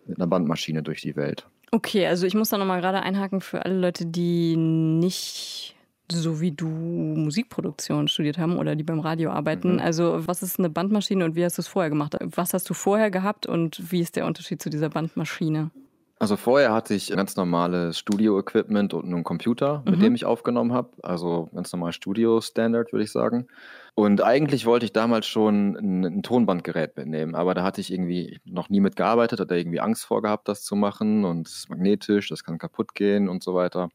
mit 0.06 0.18
einer 0.18 0.26
Bandmaschine 0.26 0.82
durch 0.82 1.00
die 1.00 1.16
Welt. 1.16 1.48
Okay, 1.74 2.06
also 2.06 2.26
ich 2.26 2.34
muss 2.34 2.50
da 2.50 2.58
nochmal 2.58 2.82
gerade 2.82 3.00
einhaken 3.00 3.40
für 3.40 3.64
alle 3.64 3.78
Leute, 3.78 4.04
die 4.04 4.56
nicht 4.56 5.74
so 6.10 6.38
wie 6.40 6.50
du 6.50 6.68
Musikproduktion 6.68 8.08
studiert 8.08 8.36
haben 8.36 8.58
oder 8.58 8.76
die 8.76 8.82
beim 8.84 9.00
Radio 9.00 9.30
arbeiten. 9.30 9.74
Mhm. 9.74 9.80
Also 9.80 10.26
was 10.26 10.42
ist 10.42 10.58
eine 10.58 10.68
Bandmaschine 10.68 11.24
und 11.24 11.34
wie 11.34 11.44
hast 11.44 11.56
du 11.56 11.62
es 11.62 11.68
vorher 11.68 11.88
gemacht? 11.88 12.14
Was 12.20 12.52
hast 12.52 12.68
du 12.68 12.74
vorher 12.74 13.10
gehabt 13.10 13.46
und 13.46 13.90
wie 13.90 14.00
ist 14.00 14.16
der 14.16 14.26
Unterschied 14.26 14.60
zu 14.60 14.68
dieser 14.68 14.90
Bandmaschine? 14.90 15.70
Also 16.18 16.36
vorher 16.36 16.72
hatte 16.74 16.92
ich 16.92 17.08
ganz 17.08 17.36
normales 17.36 17.98
Studio-Equipment 17.98 18.92
und 18.92 19.06
einen 19.06 19.24
Computer, 19.24 19.82
mit 19.86 19.96
Mhm. 19.96 20.00
dem 20.02 20.14
ich 20.14 20.26
aufgenommen 20.26 20.72
habe. 20.74 20.90
Also 21.02 21.48
ganz 21.54 21.72
normal 21.72 21.92
Studio-Standard, 21.94 22.92
würde 22.92 23.04
ich 23.04 23.10
sagen. 23.10 23.46
Und 23.94 24.22
eigentlich 24.22 24.64
wollte 24.64 24.86
ich 24.86 24.92
damals 24.92 25.26
schon 25.26 25.76
ein, 25.76 26.04
ein 26.04 26.22
Tonbandgerät 26.22 26.96
mitnehmen, 26.96 27.34
aber 27.34 27.52
da 27.52 27.62
hatte 27.62 27.82
ich 27.82 27.92
irgendwie 27.92 28.40
noch 28.44 28.70
nie 28.70 28.80
mitgearbeitet, 28.80 29.38
hatte 29.38 29.54
irgendwie 29.56 29.80
Angst 29.80 30.06
vor 30.06 30.22
gehabt, 30.22 30.48
das 30.48 30.62
zu 30.62 30.76
machen. 30.76 31.24
Und 31.26 31.46
es 31.48 31.56
ist 31.56 31.70
magnetisch, 31.70 32.28
das 32.30 32.42
kann 32.42 32.58
kaputt 32.58 32.94
gehen 32.94 33.28
und 33.28 33.42
so 33.42 33.54
weiter. 33.54 33.90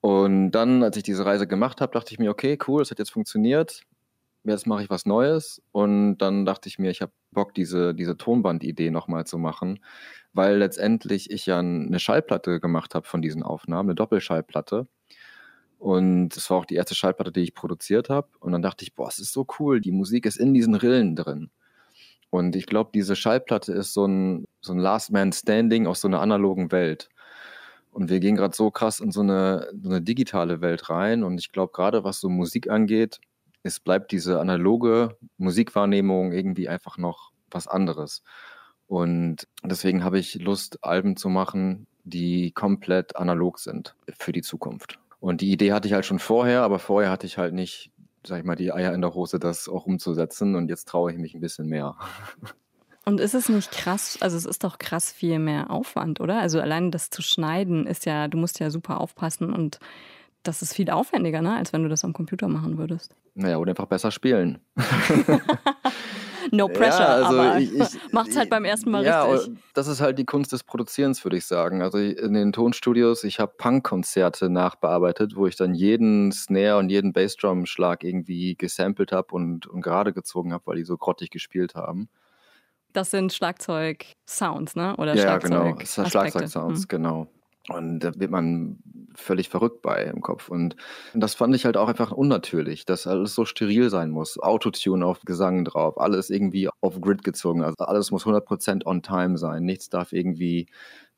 Und 0.00 0.52
dann, 0.52 0.82
als 0.82 0.96
ich 0.96 1.02
diese 1.02 1.24
Reise 1.26 1.46
gemacht 1.46 1.80
habe, 1.80 1.92
dachte 1.92 2.12
ich 2.12 2.18
mir, 2.18 2.30
okay, 2.30 2.58
cool, 2.68 2.82
das 2.82 2.90
hat 2.90 2.98
jetzt 2.98 3.10
funktioniert. 3.10 3.82
Jetzt 4.44 4.66
mache 4.66 4.82
ich 4.84 4.90
was 4.90 5.06
Neues. 5.06 5.62
Und 5.72 6.18
dann 6.18 6.44
dachte 6.44 6.68
ich 6.68 6.78
mir, 6.78 6.90
ich 6.90 7.02
habe 7.02 7.12
Bock, 7.32 7.54
diese, 7.54 7.94
diese 7.94 8.16
Tonband-Idee 8.16 8.90
nochmal 8.90 9.26
zu 9.26 9.38
machen, 9.38 9.80
weil 10.32 10.58
letztendlich 10.58 11.30
ich 11.30 11.46
ja 11.46 11.58
eine 11.58 11.98
Schallplatte 11.98 12.60
gemacht 12.60 12.94
habe 12.94 13.06
von 13.06 13.22
diesen 13.22 13.42
Aufnahmen, 13.42 13.88
eine 13.90 13.94
Doppelschallplatte. 13.96 14.86
Und 15.78 16.36
es 16.36 16.50
war 16.50 16.58
auch 16.58 16.64
die 16.64 16.74
erste 16.74 16.94
Schallplatte, 16.94 17.32
die 17.32 17.42
ich 17.42 17.54
produziert 17.54 18.10
habe. 18.10 18.28
Und 18.40 18.52
dann 18.52 18.62
dachte 18.62 18.84
ich, 18.84 18.94
boah, 18.94 19.08
es 19.08 19.18
ist 19.18 19.32
so 19.32 19.46
cool, 19.58 19.80
die 19.80 19.92
Musik 19.92 20.26
ist 20.26 20.36
in 20.36 20.52
diesen 20.52 20.74
Rillen 20.74 21.14
drin. 21.14 21.50
Und 22.30 22.56
ich 22.56 22.66
glaube, 22.66 22.90
diese 22.92 23.16
Schallplatte 23.16 23.72
ist 23.72 23.94
so 23.94 24.06
ein, 24.06 24.46
so 24.60 24.72
ein 24.72 24.78
Last 24.78 25.12
Man 25.12 25.32
Standing 25.32 25.86
aus 25.86 26.00
so 26.00 26.08
einer 26.08 26.20
analogen 26.20 26.72
Welt. 26.72 27.08
Und 27.90 28.10
wir 28.10 28.20
gehen 28.20 28.36
gerade 28.36 28.54
so 28.54 28.70
krass 28.70 29.00
in 29.00 29.12
so 29.12 29.20
eine, 29.20 29.68
so 29.82 29.88
eine 29.88 30.02
digitale 30.02 30.60
Welt 30.60 30.90
rein. 30.90 31.22
Und 31.22 31.38
ich 31.38 31.52
glaube, 31.52 31.72
gerade 31.72 32.04
was 32.04 32.20
so 32.20 32.28
Musik 32.28 32.68
angeht, 32.68 33.20
es 33.62 33.80
bleibt 33.80 34.12
diese 34.12 34.40
analoge 34.40 35.16
Musikwahrnehmung 35.36 36.32
irgendwie 36.32 36.68
einfach 36.68 36.98
noch 36.98 37.32
was 37.50 37.66
anderes. 37.66 38.22
Und 38.86 39.46
deswegen 39.62 40.04
habe 40.04 40.18
ich 40.18 40.34
Lust, 40.36 40.82
Alben 40.82 41.16
zu 41.16 41.28
machen, 41.28 41.86
die 42.04 42.52
komplett 42.52 43.16
analog 43.16 43.58
sind 43.58 43.94
für 44.18 44.32
die 44.32 44.42
Zukunft. 44.42 44.98
Und 45.20 45.40
die 45.40 45.50
Idee 45.50 45.72
hatte 45.72 45.88
ich 45.88 45.94
halt 45.94 46.06
schon 46.06 46.18
vorher, 46.18 46.62
aber 46.62 46.78
vorher 46.78 47.10
hatte 47.10 47.26
ich 47.26 47.38
halt 47.38 47.54
nicht, 47.54 47.90
sag 48.24 48.38
ich 48.38 48.44
mal, 48.44 48.56
die 48.56 48.72
Eier 48.72 48.94
in 48.94 49.00
der 49.00 49.14
Hose, 49.14 49.38
das 49.38 49.68
auch 49.68 49.86
umzusetzen. 49.86 50.54
Und 50.54 50.68
jetzt 50.68 50.88
traue 50.88 51.12
ich 51.12 51.18
mich 51.18 51.34
ein 51.34 51.40
bisschen 51.40 51.66
mehr. 51.66 51.96
Und 53.04 53.20
ist 53.20 53.34
es 53.34 53.48
nicht 53.48 53.70
krass, 53.70 54.18
also 54.20 54.36
es 54.36 54.44
ist 54.44 54.64
doch 54.64 54.78
krass 54.78 55.10
viel 55.10 55.38
mehr 55.38 55.70
Aufwand, 55.70 56.20
oder? 56.20 56.40
Also 56.40 56.60
allein 56.60 56.90
das 56.90 57.08
zu 57.08 57.22
schneiden 57.22 57.86
ist 57.86 58.04
ja, 58.04 58.28
du 58.28 58.36
musst 58.36 58.60
ja 58.60 58.70
super 58.70 59.00
aufpassen 59.00 59.52
und 59.52 59.80
das 60.42 60.60
ist 60.62 60.74
viel 60.74 60.90
aufwendiger, 60.90 61.40
ne, 61.40 61.56
als 61.56 61.72
wenn 61.72 61.82
du 61.82 61.88
das 61.88 62.04
am 62.04 62.12
Computer 62.12 62.48
machen 62.48 62.76
würdest. 62.76 63.16
Naja, 63.34 63.56
oder 63.56 63.70
einfach 63.70 63.86
besser 63.86 64.10
spielen. 64.10 64.58
no 66.52 66.68
pressure, 66.68 67.00
Ja, 67.00 67.06
also 67.14 67.38
aber 67.38 67.58
ich- 67.58 67.72
ich- 67.78 68.12
macht's 68.12 68.36
halt 68.36 68.50
beim 68.50 68.64
ersten 68.64 68.90
Mal 68.90 69.04
ja, 69.04 69.24
richtig. 69.24 69.58
das 69.74 69.86
ist 69.88 70.00
halt 70.00 70.18
die 70.18 70.24
Kunst 70.24 70.52
des 70.52 70.64
Produzierens, 70.64 71.24
würde 71.24 71.36
ich 71.36 71.46
sagen. 71.46 71.82
Also 71.82 71.98
in 71.98 72.34
den 72.34 72.52
Tonstudios, 72.52 73.24
ich 73.24 73.40
habe 73.40 73.52
Punk-Konzerte 73.58 74.48
nachbearbeitet, 74.50 75.36
wo 75.36 75.46
ich 75.46 75.56
dann 75.56 75.74
jeden 75.74 76.32
Snare 76.32 76.78
und 76.78 76.90
jeden 76.90 77.12
Bassdrum-Schlag 77.12 78.04
irgendwie 78.04 78.54
gesampelt 78.56 79.12
habe 79.12 79.34
und, 79.34 79.66
und 79.66 79.80
gerade 79.82 80.12
gezogen 80.12 80.52
habe, 80.52 80.62
weil 80.66 80.76
die 80.76 80.84
so 80.84 80.96
grottig 80.96 81.30
gespielt 81.30 81.74
haben. 81.74 82.08
Das 82.92 83.10
sind 83.10 83.32
Schlagzeug-Sounds, 83.32 84.74
ne? 84.74 84.96
Oder 84.96 85.14
ja, 85.14 85.22
Schlagzeug 85.22 85.78
genau. 85.78 86.06
Schlagzeug-Sounds, 86.08 86.82
Mhm. 86.82 86.88
genau. 86.88 87.26
Und 87.68 88.00
da 88.00 88.12
wird 88.16 88.30
man 88.30 88.78
völlig 89.14 89.48
verrückt 89.48 89.82
bei 89.82 90.04
im 90.04 90.20
Kopf. 90.20 90.48
Und 90.48 90.76
das 91.14 91.34
fand 91.34 91.54
ich 91.54 91.64
halt 91.64 91.76
auch 91.76 91.88
einfach 91.88 92.12
unnatürlich, 92.12 92.86
dass 92.86 93.06
alles 93.06 93.34
so 93.34 93.44
steril 93.44 93.90
sein 93.90 94.10
muss. 94.10 94.38
Autotune 94.38 95.04
auf 95.04 95.20
Gesang 95.22 95.64
drauf, 95.64 96.00
alles 96.00 96.30
irgendwie 96.30 96.68
auf 96.80 97.00
Grid 97.00 97.24
gezogen. 97.24 97.62
Also 97.62 97.84
alles 97.84 98.10
muss 98.10 98.24
100% 98.24 98.86
on 98.86 99.02
time 99.02 99.36
sein. 99.36 99.64
Nichts 99.64 99.90
darf 99.90 100.12
irgendwie 100.12 100.68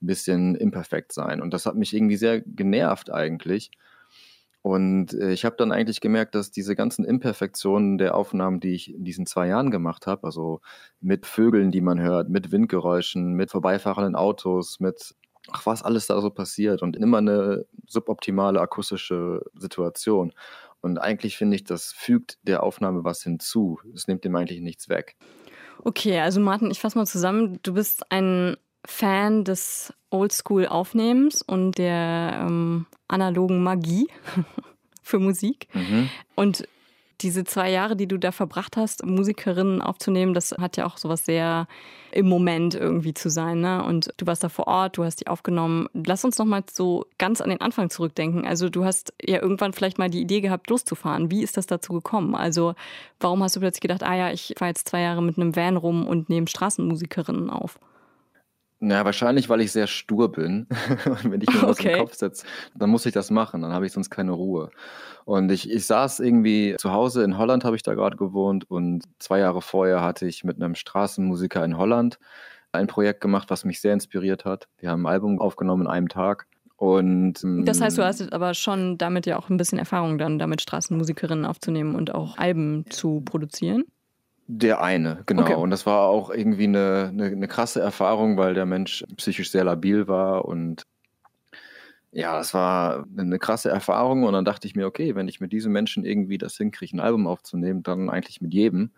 ein 0.03 0.07
bisschen 0.07 0.55
imperfekt 0.57 1.13
sein. 1.13 1.41
Und 1.41 1.53
das 1.55 1.67
hat 1.67 1.77
mich 1.77 1.95
irgendwie 1.95 2.17
sehr 2.17 2.41
genervt 2.41 3.11
eigentlich. 3.13 3.71
Und 4.63 5.15
äh, 5.15 5.33
ich 5.33 5.45
habe 5.45 5.57
dann 5.57 5.73
eigentlich 5.73 6.01
gemerkt, 6.01 6.35
dass 6.35 6.51
diese 6.51 6.77
ganzen 6.77 7.05
Imperfektionen 7.05 7.97
der 7.97 8.15
Aufnahmen, 8.15 8.61
die 8.61 8.75
ich 8.75 8.95
in 8.95 9.05
diesen 9.05 9.25
zwei 9.25 9.47
Jahren 9.47 9.71
gemacht 9.71 10.07
habe, 10.07 10.25
also 10.25 10.61
mit 11.01 11.25
Vögeln, 11.27 11.71
die 11.71 11.81
man 11.81 11.99
hört, 12.01 12.29
mit 12.29 12.53
Windgeräuschen, 12.53 13.33
mit 13.33 13.51
vorbeifahrenden 13.51 14.17
Autos, 14.17 14.79
mit 14.79 15.15
ach, 15.51 15.67
was 15.67 15.83
alles 15.83 16.07
da 16.07 16.21
so 16.21 16.31
passiert 16.31 16.83
und 16.83 16.97
immer 16.97 17.19
eine 17.19 17.65
suboptimale 17.87 18.61
akustische 18.61 19.43
Situation. 19.55 20.33
Und 20.81 20.99
eigentlich 20.99 21.37
finde 21.37 21.57
ich, 21.57 21.65
das 21.65 21.93
fügt 21.93 22.39
der 22.43 22.63
Aufnahme 22.63 23.05
was 23.05 23.23
hinzu. 23.23 23.79
Es 23.95 24.07
nimmt 24.07 24.25
dem 24.25 24.37
eigentlich 24.37 24.61
nichts 24.61 24.89
weg. 24.89 25.17
Okay, 25.83 26.21
also 26.21 26.41
Martin, 26.41 26.71
ich 26.71 26.81
fasse 26.81 26.99
mal 26.99 27.07
zusammen. 27.07 27.59
Du 27.63 27.75
bist 27.75 28.11
ein 28.11 28.57
Fan 28.87 29.45
des 29.45 29.93
Oldschool-Aufnehmens 30.11 31.43
und 31.43 31.79
der 31.79 32.47
ähm, 32.47 32.87
analogen 33.09 33.63
Magie 33.63 34.09
für 35.03 35.19
Musik. 35.19 35.69
Mhm. 35.75 36.09
Und 36.35 36.67
diese 37.23 37.45
zwei 37.45 37.71
Jahre, 37.71 37.97
die 37.97 38.09
du 38.09 38.19
da 38.19 38.33
verbracht 38.33 38.77
hast, 38.77 39.05
Musikerinnen 39.05 39.83
aufzunehmen, 39.83 40.35
das 40.35 40.53
hat 40.53 40.77
ja 40.77 40.87
auch 40.87 40.97
sowas 40.97 41.25
sehr 41.25 41.67
im 42.13 42.29
Moment 42.29 42.75
irgendwie 42.75 43.15
zu 43.15 43.31
sein. 43.31 43.61
Ne? 43.61 43.85
Und 43.85 44.13
du 44.17 44.27
warst 44.27 44.43
da 44.43 44.49
vor 44.49 44.67
Ort, 44.67 44.97
du 44.97 45.05
hast 45.05 45.21
die 45.21 45.29
aufgenommen. 45.29 45.89
Lass 45.93 46.25
uns 46.25 46.39
noch 46.39 46.47
mal 46.47 46.63
so 46.71 47.07
ganz 47.19 47.41
an 47.41 47.51
den 47.51 47.61
Anfang 47.61 47.91
zurückdenken. 47.91 48.47
Also 48.47 48.69
du 48.69 48.85
hast 48.85 49.13
ja 49.23 49.41
irgendwann 49.41 49.73
vielleicht 49.73 49.99
mal 49.99 50.11
die 50.11 50.21
Idee 50.21 50.41
gehabt, 50.41 50.69
loszufahren. 50.71 51.31
Wie 51.31 51.43
ist 51.43 51.57
das 51.57 51.67
dazu 51.67 51.93
gekommen? 51.93 52.35
Also 52.35 52.75
warum 53.21 53.43
hast 53.43 53.57
du 53.57 53.61
plötzlich 53.61 53.83
gedacht, 53.83 54.03
ah 54.03 54.17
ja, 54.17 54.33
ich 54.33 54.55
fahre 54.57 54.71
jetzt 54.71 54.89
zwei 54.89 55.01
Jahre 55.01 55.23
mit 55.23 55.39
einem 55.39 55.55
Van 55.55 55.77
rum 55.77 56.07
und 56.07 56.29
nehme 56.29 56.49
Straßenmusikerinnen 56.49 57.51
auf? 57.51 57.79
Na, 58.83 59.05
wahrscheinlich, 59.05 59.51
weil 59.51 59.61
ich 59.61 59.73
sehr 59.73 59.87
stur 59.87 60.33
bin. 60.33 60.67
Und 61.05 61.31
wenn 61.31 61.41
ich 61.43 61.49
mir 61.53 61.63
was 61.63 61.79
Okay. 61.79 61.93
im 61.93 61.99
Kopf 61.99 62.15
setze, 62.15 62.47
dann 62.75 62.89
muss 62.89 63.05
ich 63.05 63.13
das 63.13 63.31
machen, 63.31 63.61
dann 63.61 63.73
habe 63.73 63.85
ich 63.87 63.93
sonst 63.93 64.09
keine 64.09 64.33
Ruhe. 64.33 64.71
Und 65.27 65.53
ich, 65.53 65.71
ich 65.71 65.87
saß 65.87 66.21
irgendwie 66.21 66.77
zu 66.79 66.91
Hause 66.93 67.23
in 67.23 67.37
Holland, 67.37 67.65
habe 67.65 67.77
ich 67.77 67.83
da 67.83 67.95
gerade 67.95 68.17
gewohnt. 68.17 68.69
Und 68.71 69.05
zwei 69.19 69.39
Jahre 69.41 69.61
vorher 69.61 70.01
hatte 70.03 70.27
ich 70.27 70.45
mit 70.45 70.57
einem 70.57 70.75
Straßenmusiker 70.75 71.63
in 71.65 71.77
Holland 71.77 72.19
ein 72.73 72.87
Projekt 72.87 73.21
gemacht, 73.21 73.51
was 73.51 73.65
mich 73.67 73.81
sehr 73.81 73.93
inspiriert 73.93 74.45
hat. 74.47 74.67
Wir 74.79 74.91
haben 74.91 75.03
ein 75.07 75.13
Album 75.13 75.41
aufgenommen 75.41 75.83
in 75.83 75.89
einem 75.89 76.09
Tag. 76.09 76.47
Und 76.77 77.45
ähm, 77.45 77.67
Das 77.67 77.83
heißt, 77.83 77.99
du 77.99 78.05
hast 78.05 78.33
aber 78.33 78.55
schon 78.55 78.97
damit 78.97 79.27
ja 79.27 79.39
auch 79.39 79.51
ein 79.51 79.59
bisschen 79.59 79.79
Erfahrung 79.79 80.17
dann, 80.17 80.39
damit 80.39 80.63
Straßenmusikerinnen 80.63 81.45
aufzunehmen 81.45 81.95
und 81.95 82.15
auch 82.15 82.39
Alben 82.39 82.87
zu 82.89 83.21
produzieren. 83.21 83.85
Der 84.53 84.83
eine, 84.83 85.23
genau. 85.27 85.43
Okay. 85.43 85.55
Und 85.55 85.71
das 85.71 85.87
war 85.87 86.09
auch 86.09 86.29
irgendwie 86.29 86.65
eine, 86.65 87.11
eine, 87.13 87.27
eine 87.27 87.47
krasse 87.47 87.81
Erfahrung, 87.81 88.37
weil 88.37 88.53
der 88.53 88.67
Mensch 88.67 89.05
psychisch 89.17 89.49
sehr 89.53 89.63
labil 89.63 90.09
war 90.09 90.45
und 90.45 90.87
ja, 92.11 92.37
das 92.37 92.53
war 92.53 93.07
eine 93.17 93.39
krasse 93.39 93.71
Erfahrung 93.71 94.25
und 94.25 94.33
dann 94.33 94.45
dachte 94.45 94.67
ich 94.67 94.75
mir, 94.75 94.89
okay, 94.89 95.15
wenn 95.15 95.29
ich 95.29 95.41
mit 95.41 95.53
diesem 95.53 95.71
Menschen 95.71 96.05
irgendwie 96.05 96.37
das 96.37 96.57
hinkriege, 96.57 96.97
ein 96.97 97.01
Album 97.01 97.29
aufzunehmen, 97.29 97.85
dann 97.85 98.11
eigentlich 98.11 98.41
mit 98.41 98.53
jedem. 98.53 98.91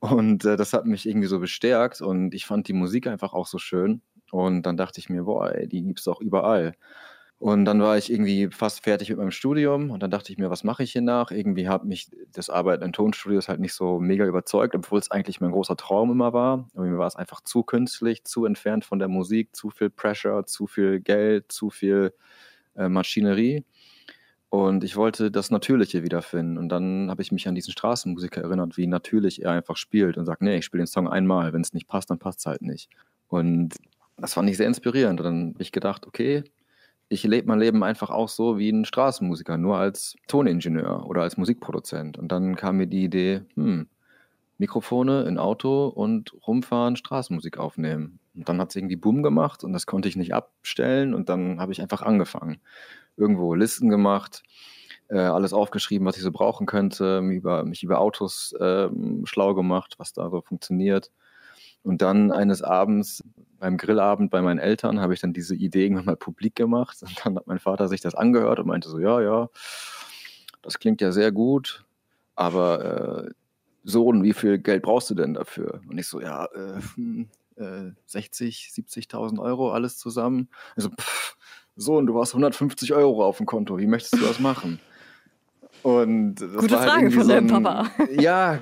Und 0.00 0.44
äh, 0.44 0.56
das 0.56 0.74
hat 0.74 0.84
mich 0.84 1.08
irgendwie 1.08 1.28
so 1.28 1.38
bestärkt 1.38 2.02
und 2.02 2.34
ich 2.34 2.44
fand 2.44 2.68
die 2.68 2.74
Musik 2.74 3.06
einfach 3.06 3.32
auch 3.32 3.46
so 3.46 3.56
schön. 3.56 4.02
Und 4.30 4.64
dann 4.64 4.76
dachte 4.76 5.00
ich 5.00 5.08
mir, 5.08 5.24
boah, 5.24 5.54
ey, 5.54 5.68
die 5.68 5.82
gibt's 5.82 6.04
doch 6.04 6.20
überall. 6.20 6.74
Und 7.42 7.64
dann 7.64 7.82
war 7.82 7.98
ich 7.98 8.08
irgendwie 8.08 8.50
fast 8.52 8.84
fertig 8.84 9.08
mit 9.08 9.18
meinem 9.18 9.32
Studium 9.32 9.90
und 9.90 10.00
dann 10.00 10.12
dachte 10.12 10.30
ich 10.30 10.38
mir, 10.38 10.48
was 10.48 10.62
mache 10.62 10.84
ich 10.84 10.92
hier 10.92 11.02
nach? 11.02 11.32
Irgendwie 11.32 11.68
hat 11.68 11.84
mich 11.84 12.08
das 12.32 12.48
Arbeiten 12.48 12.84
in 12.84 12.92
Tonstudios 12.92 13.48
halt 13.48 13.58
nicht 13.58 13.72
so 13.74 13.98
mega 13.98 14.24
überzeugt, 14.24 14.76
obwohl 14.76 15.00
es 15.00 15.10
eigentlich 15.10 15.40
mein 15.40 15.50
großer 15.50 15.76
Traum 15.76 16.12
immer 16.12 16.32
war. 16.32 16.68
Aber 16.72 16.84
mir 16.86 16.98
war 16.98 17.08
es 17.08 17.16
einfach 17.16 17.40
zu 17.40 17.64
künstlich, 17.64 18.22
zu 18.22 18.44
entfernt 18.44 18.84
von 18.84 19.00
der 19.00 19.08
Musik, 19.08 19.56
zu 19.56 19.70
viel 19.70 19.90
Pressure, 19.90 20.46
zu 20.46 20.68
viel 20.68 21.00
Geld, 21.00 21.50
zu 21.50 21.70
viel 21.70 22.14
äh, 22.76 22.88
Maschinerie. 22.88 23.64
Und 24.48 24.84
ich 24.84 24.94
wollte 24.94 25.32
das 25.32 25.50
Natürliche 25.50 26.04
wiederfinden. 26.04 26.58
Und 26.58 26.68
dann 26.68 27.10
habe 27.10 27.22
ich 27.22 27.32
mich 27.32 27.48
an 27.48 27.56
diesen 27.56 27.72
Straßenmusiker 27.72 28.40
erinnert, 28.40 28.76
wie 28.76 28.86
natürlich 28.86 29.42
er 29.42 29.50
einfach 29.50 29.76
spielt 29.76 30.16
und 30.16 30.26
sagt, 30.26 30.42
nee, 30.42 30.58
ich 30.58 30.64
spiele 30.64 30.84
den 30.84 30.86
Song 30.86 31.08
einmal. 31.08 31.52
Wenn 31.52 31.62
es 31.62 31.72
nicht 31.72 31.88
passt, 31.88 32.08
dann 32.08 32.20
passt 32.20 32.38
es 32.38 32.46
halt 32.46 32.62
nicht. 32.62 32.88
Und 33.26 33.74
das 34.16 34.34
fand 34.34 34.48
ich 34.48 34.56
sehr 34.56 34.68
inspirierend. 34.68 35.18
Und 35.18 35.24
dann 35.24 35.48
habe 35.54 35.62
ich 35.64 35.72
gedacht, 35.72 36.06
okay, 36.06 36.44
ich 37.12 37.24
lebe 37.24 37.46
mein 37.46 37.60
Leben 37.60 37.84
einfach 37.84 38.08
auch 38.08 38.30
so 38.30 38.58
wie 38.58 38.70
ein 38.70 38.86
Straßenmusiker, 38.86 39.58
nur 39.58 39.76
als 39.76 40.16
Toningenieur 40.28 41.06
oder 41.06 41.22
als 41.22 41.36
Musikproduzent. 41.36 42.18
Und 42.18 42.32
dann 42.32 42.56
kam 42.56 42.78
mir 42.78 42.86
die 42.86 43.04
Idee, 43.04 43.42
hm, 43.54 43.86
Mikrofone 44.56 45.24
in 45.24 45.38
Auto 45.38 45.88
und 45.88 46.32
rumfahren, 46.46 46.96
Straßenmusik 46.96 47.58
aufnehmen. 47.58 48.18
Und 48.34 48.48
dann 48.48 48.60
hat 48.60 48.70
es 48.70 48.76
irgendwie 48.76 48.96
Boom 48.96 49.22
gemacht 49.22 49.62
und 49.62 49.74
das 49.74 49.86
konnte 49.86 50.08
ich 50.08 50.16
nicht 50.16 50.32
abstellen 50.32 51.12
und 51.12 51.28
dann 51.28 51.60
habe 51.60 51.72
ich 51.72 51.82
einfach 51.82 52.00
angefangen. 52.00 52.60
Irgendwo 53.18 53.54
Listen 53.54 53.90
gemacht, 53.90 54.42
äh, 55.08 55.18
alles 55.18 55.52
aufgeschrieben, 55.52 56.06
was 56.06 56.16
ich 56.16 56.22
so 56.22 56.32
brauchen 56.32 56.66
könnte, 56.66 57.20
mich 57.20 57.38
über, 57.38 57.64
mich 57.64 57.82
über 57.82 58.00
Autos 58.00 58.54
ähm, 58.58 59.26
schlau 59.26 59.54
gemacht, 59.54 59.96
was 59.98 60.14
da 60.14 60.30
so 60.30 60.40
funktioniert. 60.40 61.10
Und 61.82 62.00
dann 62.00 62.32
eines 62.32 62.62
Abends 62.62 63.22
beim 63.62 63.76
Grillabend 63.76 64.32
bei 64.32 64.42
meinen 64.42 64.58
Eltern 64.58 65.00
habe 65.00 65.14
ich 65.14 65.20
dann 65.20 65.32
diese 65.32 65.54
Idee 65.54 65.84
irgendwann 65.84 66.04
mal 66.04 66.16
publik 66.16 66.56
gemacht. 66.56 66.98
Und 67.00 67.24
dann 67.24 67.36
hat 67.36 67.46
mein 67.46 67.60
Vater 67.60 67.86
sich 67.86 68.00
das 68.00 68.16
angehört 68.16 68.58
und 68.58 68.66
meinte 68.66 68.88
so, 68.88 68.98
ja, 68.98 69.20
ja, 69.20 69.50
das 70.62 70.80
klingt 70.80 71.00
ja 71.00 71.12
sehr 71.12 71.30
gut, 71.30 71.84
aber 72.34 73.28
äh, 73.28 73.30
Sohn, 73.84 74.24
wie 74.24 74.32
viel 74.32 74.58
Geld 74.58 74.82
brauchst 74.82 75.10
du 75.10 75.14
denn 75.14 75.34
dafür? 75.34 75.80
Und 75.88 75.96
ich 75.96 76.08
so, 76.08 76.20
ja, 76.20 76.46
äh, 76.46 76.80
hm, 76.96 77.28
äh, 77.54 77.92
60, 78.06 78.72
70.000 78.74 79.40
Euro, 79.40 79.70
alles 79.70 79.96
zusammen. 79.96 80.48
Also, 80.74 80.90
Sohn, 81.76 82.06
du 82.06 82.20
hast 82.20 82.32
150 82.32 82.92
Euro 82.94 83.24
auf 83.24 83.36
dem 83.36 83.46
Konto, 83.46 83.78
wie 83.78 83.86
möchtest 83.86 84.20
du 84.20 84.26
das 84.26 84.40
machen? 84.40 84.80
Und 85.82 86.36
Gute 86.36 86.78
halt 86.78 86.88
Frage 86.90 87.00
irgendwie 87.02 87.16
von 87.16 87.24
so 87.26 87.32
deinem 87.32 87.54
ein- 87.54 87.62
Papa. 87.62 87.90
Ja, 88.20 88.60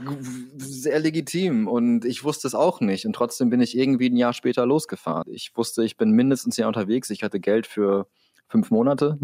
sehr 0.57 0.99
legitim. 1.01 1.69
Und 1.69 2.05
ich 2.05 2.25
wusste 2.25 2.47
es 2.49 2.55
auch 2.55 2.81
nicht. 2.81 3.05
Und 3.07 3.13
trotzdem 3.15 3.51
bin 3.51 3.61
ich 3.61 3.77
irgendwie 3.77 4.09
ein 4.09 4.17
Jahr 4.17 4.33
später 4.33 4.65
losgefahren. 4.67 5.25
Ich 5.33 5.53
wusste, 5.57 5.85
ich 5.85 5.97
bin 5.97 6.13
mindestens 6.13 6.57
ein 6.57 6.63
Jahr 6.63 6.69
unterwegs. 6.69 7.11
Ich 7.11 7.23
hatte 7.23 7.41
Geld 7.41 7.67
für 7.67 8.07
fünf 8.49 8.71
Monate. 8.71 9.19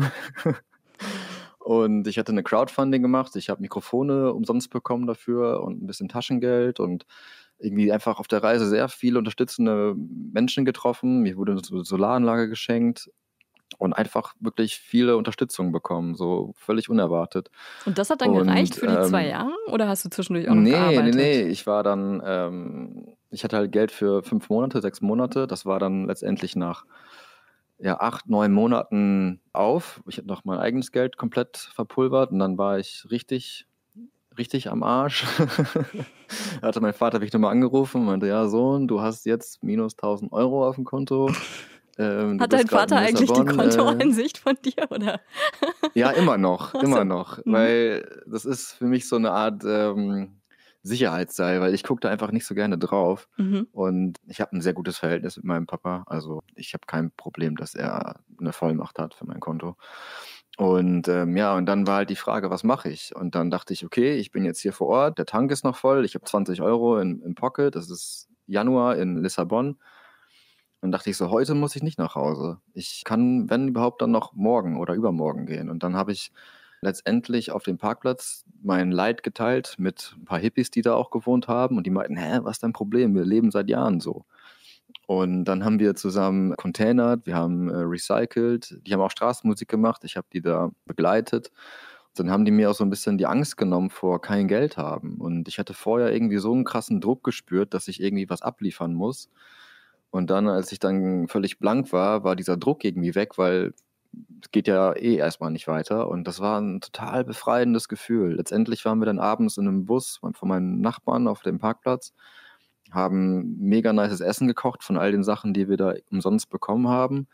Und 1.58 2.06
ich 2.06 2.16
hatte 2.18 2.30
eine 2.32 2.44
Crowdfunding 2.44 3.02
gemacht. 3.02 3.34
Ich 3.34 3.48
habe 3.50 3.60
Mikrofone 3.60 4.32
umsonst 4.32 4.70
bekommen 4.70 5.06
dafür 5.08 5.62
und 5.64 5.82
ein 5.82 5.86
bisschen 5.88 6.08
Taschengeld 6.08 6.78
und 6.78 7.06
irgendwie 7.58 7.90
einfach 7.90 8.20
auf 8.20 8.28
der 8.28 8.40
Reise 8.42 8.68
sehr 8.68 8.88
viele 8.88 9.18
unterstützende 9.18 9.96
Menschen 9.96 10.64
getroffen. 10.64 11.22
Mir 11.22 11.36
wurde 11.36 11.52
eine 11.52 11.64
So- 11.64 11.82
Solaranlage 11.82 12.48
geschenkt 12.48 13.10
und 13.78 13.92
einfach 13.92 14.34
wirklich 14.40 14.78
viele 14.78 15.16
Unterstützung 15.16 15.72
bekommen, 15.72 16.14
so 16.14 16.52
völlig 16.56 16.88
unerwartet. 16.88 17.50
Und 17.84 17.98
das 17.98 18.10
hat 18.10 18.20
dann 18.20 18.30
Und, 18.30 18.46
gereicht 18.46 18.74
für 18.76 18.86
die 18.86 19.08
zwei 19.08 19.24
ähm, 19.24 19.30
Jahre? 19.30 19.52
Oder 19.68 19.88
hast 19.88 20.04
du 20.04 20.08
zwischendurch 20.08 20.48
auch 20.48 20.54
noch 20.54 20.62
Nee, 20.62 20.70
nee, 20.70 20.76
gearbeitet? 20.76 21.14
nee. 21.14 21.42
Ich 21.42 21.66
war 21.66 21.82
dann, 21.82 22.22
ähm, 22.24 23.08
ich 23.30 23.44
hatte 23.44 23.56
halt 23.56 23.72
Geld 23.72 23.90
für 23.90 24.22
fünf 24.22 24.48
Monate, 24.48 24.80
sechs 24.80 25.00
Monate. 25.00 25.46
Das 25.46 25.66
war 25.66 25.78
dann 25.78 26.06
letztendlich 26.06 26.56
nach 26.56 26.84
ja, 27.78 28.00
acht, 28.00 28.28
neun 28.28 28.52
Monaten 28.52 29.40
auf. 29.52 30.02
Ich 30.08 30.16
hatte 30.16 30.28
noch 30.28 30.44
mein 30.44 30.58
eigenes 30.58 30.92
Geld 30.92 31.16
komplett 31.16 31.56
verpulvert 31.56 32.30
und 32.30 32.38
dann 32.38 32.56
war 32.56 32.78
ich 32.78 33.06
richtig, 33.10 33.66
richtig 34.38 34.70
am 34.70 34.82
Arsch. 34.82 35.26
da 36.60 36.68
hatte 36.68 36.80
mein 36.80 36.94
Vater 36.94 37.18
mich 37.18 37.32
nochmal 37.32 37.52
angerufen 37.52 38.00
und 38.00 38.06
meinte, 38.06 38.26
ja, 38.26 38.48
Sohn, 38.48 38.88
du 38.88 39.02
hast 39.02 39.26
jetzt 39.26 39.62
minus 39.62 39.94
1000 39.94 40.32
Euro 40.32 40.66
auf 40.66 40.76
dem 40.76 40.84
Konto. 40.84 41.30
Ähm, 41.98 42.40
Hat 42.40 42.52
dein 42.52 42.68
Vater 42.68 42.96
eigentlich 42.96 43.32
die 43.32 43.40
äh, 43.40 43.44
Kontoeinsicht 43.44 44.38
von 44.38 44.54
dir? 44.64 44.90
Oder? 44.90 45.20
ja, 45.94 46.10
immer 46.10 46.36
noch, 46.36 46.74
immer 46.74 47.04
noch. 47.04 47.38
Mhm. 47.44 47.52
Weil 47.52 48.22
das 48.26 48.44
ist 48.44 48.72
für 48.72 48.86
mich 48.86 49.08
so 49.08 49.16
eine 49.16 49.32
Art 49.32 49.64
ähm, 49.64 50.40
Sicherheitsseil, 50.82 51.60
weil 51.60 51.74
ich 51.74 51.82
gucke 51.82 52.00
da 52.00 52.10
einfach 52.10 52.30
nicht 52.30 52.46
so 52.46 52.54
gerne 52.54 52.78
drauf. 52.78 53.28
Mhm. 53.36 53.66
Und 53.72 54.18
ich 54.26 54.40
habe 54.40 54.56
ein 54.56 54.60
sehr 54.60 54.74
gutes 54.74 54.98
Verhältnis 54.98 55.36
mit 55.36 55.44
meinem 55.44 55.66
Papa. 55.66 56.04
Also 56.06 56.42
ich 56.54 56.74
habe 56.74 56.86
kein 56.86 57.10
Problem, 57.12 57.56
dass 57.56 57.74
er 57.74 58.20
eine 58.38 58.52
Vollmacht 58.52 58.98
hat 58.98 59.14
für 59.14 59.26
mein 59.26 59.40
Konto. 59.40 59.76
Und 60.56 61.08
ähm, 61.08 61.36
ja, 61.36 61.54
und 61.54 61.66
dann 61.66 61.86
war 61.86 61.96
halt 61.96 62.10
die 62.10 62.16
Frage, 62.16 62.50
was 62.50 62.64
mache 62.64 62.88
ich? 62.88 63.14
Und 63.14 63.34
dann 63.34 63.50
dachte 63.50 63.74
ich, 63.74 63.84
okay, 63.84 64.16
ich 64.16 64.30
bin 64.30 64.44
jetzt 64.44 64.60
hier 64.60 64.72
vor 64.72 64.88
Ort, 64.88 65.18
der 65.18 65.26
Tank 65.26 65.50
ist 65.50 65.64
noch 65.64 65.76
voll, 65.76 66.04
ich 66.04 66.14
habe 66.14 66.24
20 66.24 66.62
Euro 66.62 66.98
in, 66.98 67.20
im 67.20 67.34
Pocket, 67.34 67.74
das 67.74 67.90
ist 67.90 68.28
Januar 68.46 68.96
in 68.96 69.22
Lissabon. 69.22 69.76
Und 70.80 70.92
dachte 70.92 71.10
ich 71.10 71.16
so, 71.16 71.30
heute 71.30 71.54
muss 71.54 71.76
ich 71.76 71.82
nicht 71.82 71.98
nach 71.98 72.14
Hause. 72.14 72.60
Ich 72.74 73.02
kann, 73.04 73.48
wenn 73.50 73.68
überhaupt, 73.68 74.02
dann 74.02 74.10
noch 74.10 74.34
morgen 74.34 74.78
oder 74.78 74.94
übermorgen 74.94 75.46
gehen. 75.46 75.70
Und 75.70 75.82
dann 75.82 75.96
habe 75.96 76.12
ich 76.12 76.32
letztendlich 76.82 77.50
auf 77.50 77.62
dem 77.62 77.78
Parkplatz 77.78 78.44
mein 78.62 78.90
Leid 78.92 79.22
geteilt 79.22 79.76
mit 79.78 80.14
ein 80.16 80.24
paar 80.24 80.38
Hippies, 80.38 80.70
die 80.70 80.82
da 80.82 80.94
auch 80.94 81.10
gewohnt 81.10 81.48
haben. 81.48 81.76
Und 81.76 81.86
die 81.86 81.90
meinten, 81.90 82.16
hä, 82.16 82.40
was 82.42 82.56
ist 82.56 82.62
dein 82.62 82.72
Problem? 82.72 83.14
Wir 83.14 83.24
leben 83.24 83.50
seit 83.50 83.68
Jahren 83.68 84.00
so. 84.00 84.24
Und 85.06 85.44
dann 85.44 85.64
haben 85.64 85.78
wir 85.78 85.94
zusammen 85.94 86.54
containert, 86.56 87.26
wir 87.26 87.36
haben 87.36 87.68
äh, 87.68 87.76
recycelt, 87.76 88.76
die 88.86 88.92
haben 88.92 89.00
auch 89.00 89.10
Straßenmusik 89.10 89.68
gemacht, 89.68 90.02
ich 90.04 90.16
habe 90.16 90.26
die 90.32 90.40
da 90.40 90.70
begleitet. 90.84 91.52
Dann 92.14 92.30
haben 92.30 92.44
die 92.44 92.50
mir 92.50 92.70
auch 92.70 92.74
so 92.74 92.82
ein 92.82 92.90
bisschen 92.90 93.18
die 93.18 93.26
Angst 93.26 93.56
genommen 93.56 93.90
vor 93.90 94.20
kein 94.20 94.48
Geld 94.48 94.76
haben. 94.76 95.16
Und 95.20 95.48
ich 95.48 95.58
hatte 95.58 95.74
vorher 95.74 96.12
irgendwie 96.12 96.38
so 96.38 96.52
einen 96.52 96.64
krassen 96.64 97.00
Druck 97.00 97.22
gespürt, 97.22 97.74
dass 97.74 97.88
ich 97.88 98.02
irgendwie 98.02 98.28
was 98.30 98.42
abliefern 98.42 98.94
muss. 98.94 99.28
Und 100.10 100.30
dann, 100.30 100.48
als 100.48 100.72
ich 100.72 100.78
dann 100.78 101.28
völlig 101.28 101.58
blank 101.58 101.92
war, 101.92 102.24
war 102.24 102.36
dieser 102.36 102.56
Druck 102.56 102.84
irgendwie 102.84 103.14
weg, 103.14 103.38
weil 103.38 103.74
es 104.42 104.50
geht 104.50 104.68
ja 104.68 104.94
eh 104.94 105.16
erstmal 105.16 105.50
nicht 105.50 105.68
weiter. 105.68 106.08
Und 106.08 106.26
das 106.26 106.40
war 106.40 106.60
ein 106.60 106.80
total 106.80 107.24
befreiendes 107.24 107.88
Gefühl. 107.88 108.34
Letztendlich 108.36 108.84
waren 108.84 108.98
wir 109.00 109.06
dann 109.06 109.18
abends 109.18 109.58
in 109.58 109.68
einem 109.68 109.84
Bus 109.86 110.18
von 110.20 110.48
meinen 110.48 110.80
Nachbarn 110.80 111.28
auf 111.28 111.42
dem 111.42 111.58
Parkplatz 111.58 112.12
haben 112.92 113.56
mega 113.58 113.92
nices 113.92 114.20
Essen 114.20 114.46
gekocht 114.48 114.84
von 114.84 114.96
all 114.96 115.12
den 115.12 115.24
Sachen, 115.24 115.52
die 115.54 115.68
wir 115.68 115.76
da 115.76 115.94
umsonst 116.10 116.50
bekommen 116.50 116.88
haben 116.88 117.26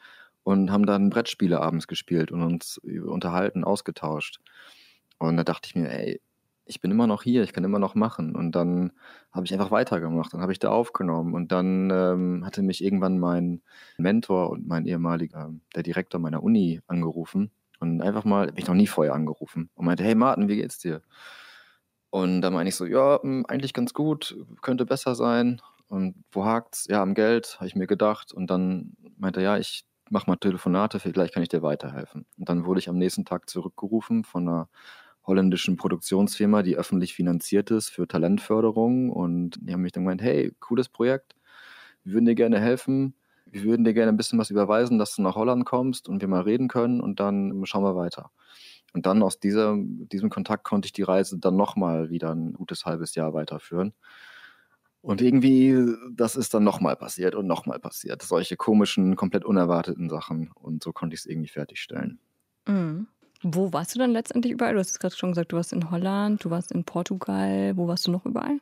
und 0.44 0.70
haben 0.70 0.86
dann 0.86 1.10
Brettspiele 1.10 1.60
abends 1.60 1.86
gespielt 1.86 2.32
und 2.32 2.42
uns 2.42 2.78
unterhalten, 2.78 3.64
ausgetauscht. 3.64 4.40
Und 5.18 5.36
da 5.36 5.44
dachte 5.44 5.68
ich 5.68 5.74
mir, 5.74 5.90
ey, 5.90 6.20
ich 6.72 6.80
bin 6.80 6.90
immer 6.90 7.06
noch 7.06 7.22
hier, 7.22 7.42
ich 7.42 7.52
kann 7.52 7.64
immer 7.64 7.78
noch 7.78 7.94
machen. 7.94 8.34
Und 8.34 8.52
dann 8.52 8.92
habe 9.30 9.44
ich 9.44 9.52
einfach 9.52 9.70
weitergemacht, 9.70 10.32
dann 10.32 10.40
habe 10.40 10.52
ich 10.52 10.58
da 10.58 10.70
aufgenommen. 10.70 11.34
Und 11.34 11.52
dann 11.52 11.90
ähm, 11.90 12.46
hatte 12.46 12.62
mich 12.62 12.82
irgendwann 12.82 13.18
mein 13.18 13.60
Mentor 13.98 14.48
und 14.50 14.66
mein 14.66 14.86
ehemaliger, 14.86 15.52
der 15.74 15.82
Direktor 15.82 16.18
meiner 16.18 16.42
Uni 16.42 16.80
angerufen. 16.86 17.50
Und 17.78 18.00
einfach 18.00 18.24
mal, 18.24 18.48
habe 18.48 18.58
ich 18.58 18.66
noch 18.66 18.74
nie 18.74 18.86
vorher 18.86 19.12
angerufen 19.12 19.68
und 19.74 19.84
meinte, 19.84 20.02
hey 20.04 20.14
Martin, 20.14 20.48
wie 20.48 20.56
geht's 20.56 20.78
dir? 20.78 21.02
Und 22.10 22.40
da 22.40 22.50
meine 22.50 22.68
ich 22.70 22.76
so, 22.76 22.86
ja, 22.86 23.20
hm, 23.22 23.44
eigentlich 23.48 23.74
ganz 23.74 23.92
gut, 23.92 24.36
könnte 24.62 24.86
besser 24.86 25.14
sein. 25.14 25.60
Und 25.88 26.14
wo 26.32 26.46
hakt's? 26.46 26.86
Ja, 26.88 27.02
am 27.02 27.14
Geld, 27.14 27.56
habe 27.56 27.66
ich 27.66 27.76
mir 27.76 27.86
gedacht. 27.86 28.32
Und 28.32 28.50
dann 28.50 28.96
meinte 29.18 29.40
er, 29.40 29.44
ja, 29.44 29.58
ich 29.58 29.84
mache 30.10 30.30
mal 30.30 30.36
Telefonate, 30.36 31.00
vielleicht 31.00 31.34
kann 31.34 31.42
ich 31.42 31.48
dir 31.48 31.62
weiterhelfen. 31.62 32.26
Und 32.38 32.48
dann 32.48 32.64
wurde 32.64 32.80
ich 32.80 32.88
am 32.88 32.98
nächsten 32.98 33.24
Tag 33.24 33.50
zurückgerufen 33.50 34.24
von 34.24 34.48
einer 34.48 34.68
holländischen 35.24 35.76
Produktionsfirma, 35.76 36.62
die 36.62 36.76
öffentlich 36.76 37.14
finanziert 37.14 37.70
ist 37.70 37.90
für 37.90 38.08
Talentförderung. 38.08 39.10
Und 39.10 39.58
die 39.60 39.72
haben 39.72 39.82
mich 39.82 39.92
dann 39.92 40.04
gemeint, 40.04 40.22
hey, 40.22 40.52
cooles 40.60 40.88
Projekt, 40.88 41.34
wir 42.04 42.14
würden 42.14 42.26
dir 42.26 42.34
gerne 42.34 42.60
helfen. 42.60 43.14
Wir 43.46 43.64
würden 43.64 43.84
dir 43.84 43.94
gerne 43.94 44.10
ein 44.10 44.16
bisschen 44.16 44.38
was 44.38 44.50
überweisen, 44.50 44.98
dass 44.98 45.14
du 45.14 45.22
nach 45.22 45.36
Holland 45.36 45.66
kommst 45.66 46.08
und 46.08 46.20
wir 46.20 46.28
mal 46.28 46.42
reden 46.42 46.68
können 46.68 47.00
und 47.00 47.20
dann 47.20 47.64
schauen 47.66 47.84
wir 47.84 47.96
weiter. 47.96 48.30
Und 48.94 49.06
dann 49.06 49.22
aus 49.22 49.40
dieser, 49.40 49.76
diesem 49.76 50.30
Kontakt 50.30 50.64
konnte 50.64 50.86
ich 50.86 50.92
die 50.92 51.02
Reise 51.02 51.38
dann 51.38 51.56
nochmal 51.56 52.10
wieder 52.10 52.34
ein 52.34 52.52
gutes 52.52 52.84
halbes 52.84 53.14
Jahr 53.14 53.34
weiterführen. 53.34 53.94
Und 55.00 55.20
irgendwie, 55.20 55.96
das 56.12 56.36
ist 56.36 56.54
dann 56.54 56.62
nochmal 56.62 56.96
passiert 56.96 57.34
und 57.34 57.46
nochmal 57.46 57.80
passiert. 57.80 58.22
Solche 58.22 58.56
komischen, 58.56 59.16
komplett 59.16 59.44
unerwarteten 59.44 60.08
Sachen. 60.08 60.50
Und 60.54 60.82
so 60.82 60.92
konnte 60.92 61.14
ich 61.14 61.20
es 61.20 61.26
irgendwie 61.26 61.48
fertigstellen. 61.48 62.20
Mhm. 62.68 63.08
Wo 63.42 63.72
warst 63.72 63.94
du 63.94 63.98
dann 63.98 64.12
letztendlich 64.12 64.52
überall? 64.52 64.74
Du 64.74 64.80
hast 64.80 64.90
es 64.90 64.98
gerade 64.98 65.16
schon 65.16 65.30
gesagt, 65.30 65.52
du 65.52 65.56
warst 65.56 65.72
in 65.72 65.90
Holland, 65.90 66.44
du 66.44 66.50
warst 66.50 66.72
in 66.72 66.84
Portugal. 66.84 67.76
Wo 67.76 67.88
warst 67.88 68.06
du 68.06 68.10
noch 68.10 68.24
überall? 68.24 68.58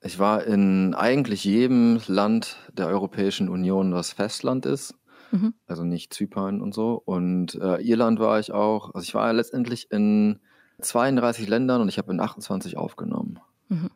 Ich 0.00 0.18
war 0.18 0.44
in 0.44 0.94
eigentlich 0.94 1.44
jedem 1.44 2.00
Land 2.06 2.56
der 2.72 2.86
Europäischen 2.86 3.48
Union, 3.48 3.92
was 3.92 4.12
Festland 4.12 4.64
ist. 4.64 4.94
Mhm. 5.32 5.54
Also 5.66 5.84
nicht 5.84 6.14
Zypern 6.14 6.62
und 6.62 6.72
so. 6.72 7.02
Und 7.04 7.56
äh, 7.56 7.82
Irland 7.82 8.20
war 8.20 8.38
ich 8.40 8.52
auch. 8.52 8.94
Also 8.94 9.04
ich 9.04 9.14
war 9.14 9.32
letztendlich 9.32 9.90
in 9.90 10.40
32 10.80 11.48
Ländern 11.48 11.80
und 11.82 11.88
ich 11.88 11.98
habe 11.98 12.12
in 12.12 12.20
28 12.20 12.76
aufgenommen. 12.76 13.40
Mhm. 13.68 13.90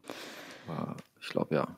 Ich 1.21 1.29
glaube, 1.29 1.55
ja. 1.55 1.69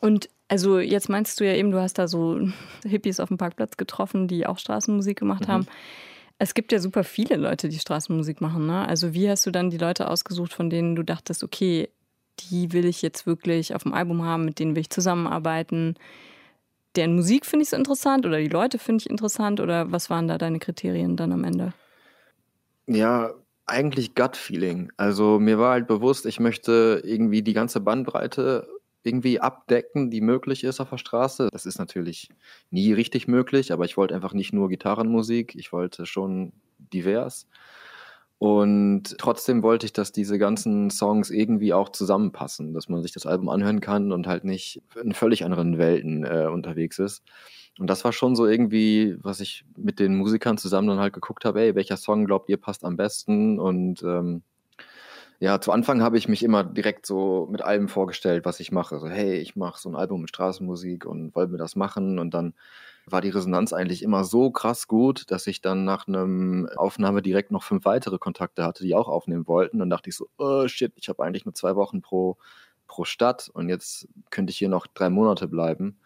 Und 0.00 0.28
also 0.48 0.78
jetzt 0.78 1.08
meinst 1.08 1.40
du 1.40 1.46
ja 1.46 1.54
eben, 1.54 1.70
du 1.70 1.80
hast 1.80 1.98
da 1.98 2.06
so 2.06 2.38
Hippies 2.84 3.20
auf 3.20 3.28
dem 3.28 3.38
Parkplatz 3.38 3.76
getroffen, 3.76 4.28
die 4.28 4.46
auch 4.46 4.58
Straßenmusik 4.58 5.18
gemacht 5.18 5.48
mhm. 5.48 5.52
haben. 5.52 5.66
Es 6.38 6.54
gibt 6.54 6.72
ja 6.72 6.78
super 6.78 7.02
viele 7.02 7.36
Leute, 7.36 7.68
die 7.68 7.78
Straßenmusik 7.78 8.40
machen. 8.40 8.66
Ne? 8.66 8.86
Also 8.86 9.14
wie 9.14 9.28
hast 9.28 9.46
du 9.46 9.50
dann 9.50 9.70
die 9.70 9.78
Leute 9.78 10.08
ausgesucht, 10.08 10.52
von 10.52 10.68
denen 10.68 10.94
du 10.94 11.02
dachtest, 11.02 11.42
okay, 11.42 11.88
die 12.50 12.72
will 12.72 12.84
ich 12.84 13.00
jetzt 13.00 13.26
wirklich 13.26 13.74
auf 13.74 13.84
dem 13.84 13.94
Album 13.94 14.22
haben, 14.22 14.44
mit 14.44 14.58
denen 14.58 14.74
will 14.74 14.82
ich 14.82 14.90
zusammenarbeiten? 14.90 15.96
deren 16.96 17.14
Musik 17.14 17.46
finde 17.46 17.64
ich 17.64 17.70
so 17.70 17.76
interessant 17.76 18.26
oder 18.26 18.38
die 18.38 18.48
Leute 18.48 18.78
finde 18.78 19.02
ich 19.02 19.10
interessant 19.10 19.60
oder 19.60 19.92
was 19.92 20.10
waren 20.10 20.28
da 20.28 20.38
deine 20.38 20.58
Kriterien 20.58 21.16
dann 21.16 21.32
am 21.32 21.44
Ende? 21.44 21.72
Ja, 22.86 23.32
eigentlich 23.66 24.14
Gut-Feeling. 24.14 24.92
Also 24.96 25.38
mir 25.38 25.58
war 25.58 25.72
halt 25.72 25.86
bewusst, 25.86 26.26
ich 26.26 26.40
möchte 26.40 27.02
irgendwie 27.04 27.42
die 27.42 27.52
ganze 27.52 27.80
Bandbreite 27.80 28.68
irgendwie 29.06 29.40
abdecken, 29.40 30.10
die 30.10 30.20
möglich 30.20 30.64
ist 30.64 30.80
auf 30.80 30.90
der 30.90 30.98
Straße. 30.98 31.48
Das 31.52 31.66
ist 31.66 31.78
natürlich 31.78 32.30
nie 32.70 32.92
richtig 32.92 33.28
möglich, 33.28 33.72
aber 33.72 33.84
ich 33.84 33.96
wollte 33.96 34.14
einfach 34.14 34.34
nicht 34.34 34.52
nur 34.52 34.68
Gitarrenmusik, 34.68 35.54
ich 35.54 35.72
wollte 35.72 36.06
schon 36.06 36.52
divers. 36.78 37.46
Und 38.38 39.16
trotzdem 39.18 39.62
wollte 39.62 39.86
ich, 39.86 39.94
dass 39.94 40.12
diese 40.12 40.38
ganzen 40.38 40.90
Songs 40.90 41.30
irgendwie 41.30 41.72
auch 41.72 41.88
zusammenpassen, 41.88 42.74
dass 42.74 42.88
man 42.88 43.02
sich 43.02 43.12
das 43.12 43.24
Album 43.24 43.48
anhören 43.48 43.80
kann 43.80 44.12
und 44.12 44.26
halt 44.26 44.44
nicht 44.44 44.82
in 45.02 45.14
völlig 45.14 45.44
anderen 45.44 45.78
Welten 45.78 46.24
äh, 46.24 46.48
unterwegs 46.52 46.98
ist. 46.98 47.22
Und 47.78 47.88
das 47.88 48.04
war 48.04 48.12
schon 48.12 48.36
so 48.36 48.46
irgendwie, 48.46 49.16
was 49.22 49.40
ich 49.40 49.64
mit 49.76 50.00
den 50.00 50.16
Musikern 50.16 50.58
zusammen 50.58 50.88
dann 50.88 50.98
halt 50.98 51.14
geguckt 51.14 51.44
habe, 51.44 51.60
ey, 51.60 51.74
welcher 51.74 51.96
Song 51.96 52.26
glaubt 52.26 52.48
ihr 52.48 52.56
passt 52.58 52.84
am 52.84 52.96
besten? 52.96 53.58
Und 53.58 54.02
ähm, 54.02 54.42
ja, 55.38 55.60
zu 55.60 55.72
Anfang 55.72 56.02
habe 56.02 56.18
ich 56.18 56.28
mich 56.28 56.42
immer 56.42 56.64
direkt 56.64 57.06
so 57.06 57.46
mit 57.50 57.62
allem 57.62 57.88
vorgestellt, 57.88 58.44
was 58.44 58.60
ich 58.60 58.72
mache. 58.72 58.98
So, 58.98 59.08
hey, 59.08 59.38
ich 59.38 59.56
mache 59.56 59.80
so 59.80 59.88
ein 59.88 59.96
Album 59.96 60.22
mit 60.22 60.30
Straßenmusik 60.30 61.04
und 61.04 61.34
wollen 61.34 61.50
wir 61.50 61.58
das 61.58 61.76
machen? 61.76 62.18
Und 62.18 62.32
dann 62.32 62.54
war 63.06 63.20
die 63.20 63.28
Resonanz 63.28 63.72
eigentlich 63.72 64.02
immer 64.02 64.24
so 64.24 64.50
krass 64.50 64.88
gut, 64.88 65.30
dass 65.30 65.46
ich 65.46 65.60
dann 65.60 65.84
nach 65.84 66.08
einem 66.08 66.68
Aufnahme 66.76 67.22
direkt 67.22 67.52
noch 67.52 67.62
fünf 67.62 67.84
weitere 67.84 68.18
Kontakte 68.18 68.64
hatte, 68.64 68.82
die 68.82 68.94
auch 68.94 69.08
aufnehmen 69.08 69.46
wollten. 69.46 69.78
Dann 69.78 69.90
dachte 69.90 70.10
ich 70.10 70.16
so, 70.16 70.28
oh 70.38 70.66
shit, 70.68 70.92
ich 70.96 71.08
habe 71.08 71.22
eigentlich 71.22 71.44
nur 71.44 71.54
zwei 71.54 71.76
Wochen 71.76 72.00
pro, 72.02 72.36
pro 72.86 73.04
Stadt 73.04 73.48
und 73.52 73.68
jetzt 73.68 74.08
könnte 74.30 74.50
ich 74.50 74.58
hier 74.58 74.68
noch 74.68 74.86
drei 74.86 75.10
Monate 75.10 75.48
bleiben. 75.48 75.98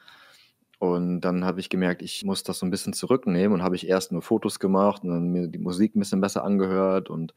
Und 0.78 1.20
dann 1.20 1.44
habe 1.44 1.60
ich 1.60 1.68
gemerkt, 1.68 2.02
ich 2.02 2.24
muss 2.24 2.42
das 2.42 2.58
so 2.58 2.66
ein 2.66 2.70
bisschen 2.70 2.94
zurücknehmen 2.94 3.52
und 3.52 3.62
habe 3.62 3.76
ich 3.76 3.86
erst 3.86 4.12
nur 4.12 4.22
Fotos 4.22 4.58
gemacht 4.58 5.04
und 5.04 5.10
dann 5.10 5.28
mir 5.28 5.46
die 5.46 5.58
Musik 5.58 5.94
ein 5.94 6.00
bisschen 6.00 6.22
besser 6.22 6.42
angehört 6.42 7.10
und 7.10 7.34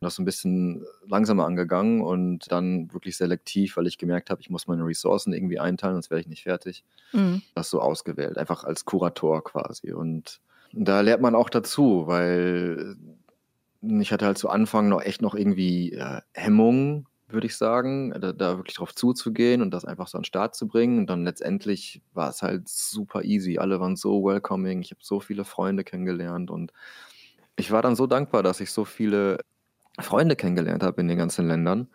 das 0.00 0.16
so 0.16 0.22
ein 0.22 0.24
bisschen 0.24 0.84
langsamer 1.06 1.46
angegangen 1.46 2.02
und 2.02 2.50
dann 2.50 2.92
wirklich 2.92 3.16
selektiv, 3.16 3.76
weil 3.76 3.86
ich 3.86 3.98
gemerkt 3.98 4.30
habe, 4.30 4.40
ich 4.40 4.50
muss 4.50 4.66
meine 4.66 4.84
Ressourcen 4.84 5.32
irgendwie 5.32 5.58
einteilen, 5.58 5.94
sonst 5.94 6.10
wäre 6.10 6.20
ich 6.20 6.26
nicht 6.26 6.42
fertig. 6.42 6.84
Mhm. 7.12 7.42
Das 7.54 7.70
so 7.70 7.80
ausgewählt, 7.80 8.38
einfach 8.38 8.64
als 8.64 8.84
Kurator 8.84 9.42
quasi. 9.42 9.92
Und 9.92 10.40
da 10.72 11.00
lernt 11.00 11.22
man 11.22 11.34
auch 11.34 11.48
dazu, 11.48 12.04
weil 12.06 12.96
ich 13.82 14.12
hatte 14.12 14.26
halt 14.26 14.38
zu 14.38 14.48
Anfang 14.48 14.88
noch 14.88 15.02
echt 15.02 15.22
noch 15.22 15.34
irgendwie 15.34 15.92
äh, 15.92 16.20
Hemmungen, 16.32 17.06
würde 17.28 17.46
ich 17.46 17.56
sagen, 17.56 18.10
da, 18.18 18.32
da, 18.32 18.56
wirklich 18.58 18.76
drauf 18.76 18.94
zuzugehen 18.94 19.62
und 19.62 19.72
das 19.72 19.84
einfach 19.84 20.08
so 20.08 20.18
an 20.18 20.22
den 20.22 20.26
Start 20.26 20.54
zu 20.54 20.66
bringen. 20.66 20.98
Und 20.98 21.06
dann 21.10 21.24
letztendlich 21.24 22.02
war 22.12 22.30
es 22.30 22.42
halt 22.42 22.68
super 22.68 23.24
easy. 23.24 23.58
Alle 23.58 23.80
waren 23.80 23.96
so 23.96 24.24
welcoming. 24.24 24.82
Ich 24.82 24.90
habe 24.90 25.00
so 25.02 25.20
viele 25.20 25.44
Freunde 25.44 25.84
kennengelernt 25.84 26.50
und 26.50 26.72
ich 27.56 27.70
war 27.70 27.82
dann 27.82 27.96
so 27.96 28.06
dankbar, 28.06 28.42
dass 28.42 28.60
ich 28.60 28.70
so 28.72 28.84
viele 28.84 29.38
Freunde 30.00 30.36
kennengelernt 30.36 30.82
habe 30.82 31.00
in 31.00 31.08
den 31.08 31.18
ganzen 31.18 31.46
Ländern 31.46 31.88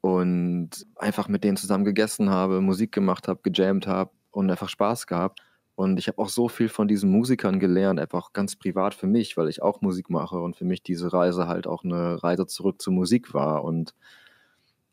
und 0.00 0.86
einfach 0.96 1.28
mit 1.28 1.44
denen 1.44 1.56
zusammen 1.56 1.84
gegessen 1.84 2.30
habe, 2.30 2.60
Musik 2.60 2.92
gemacht 2.92 3.28
habe, 3.28 3.40
gejammt 3.42 3.86
habe 3.86 4.10
und 4.30 4.50
einfach 4.50 4.68
Spaß 4.68 5.06
gehabt. 5.06 5.40
Und 5.74 5.98
ich 5.98 6.08
habe 6.08 6.18
auch 6.18 6.28
so 6.28 6.48
viel 6.48 6.68
von 6.68 6.88
diesen 6.88 7.10
Musikern 7.10 7.58
gelernt, 7.58 8.00
einfach 8.00 8.34
ganz 8.34 8.56
privat 8.56 8.94
für 8.94 9.06
mich, 9.06 9.38
weil 9.38 9.48
ich 9.48 9.62
auch 9.62 9.80
Musik 9.80 10.10
mache 10.10 10.38
und 10.38 10.56
für 10.56 10.66
mich 10.66 10.82
diese 10.82 11.12
Reise 11.12 11.48
halt 11.48 11.66
auch 11.66 11.84
eine 11.84 12.22
Reise 12.22 12.46
zurück 12.46 12.82
zur 12.82 12.92
Musik 12.92 13.32
war. 13.32 13.64
Und 13.64 13.94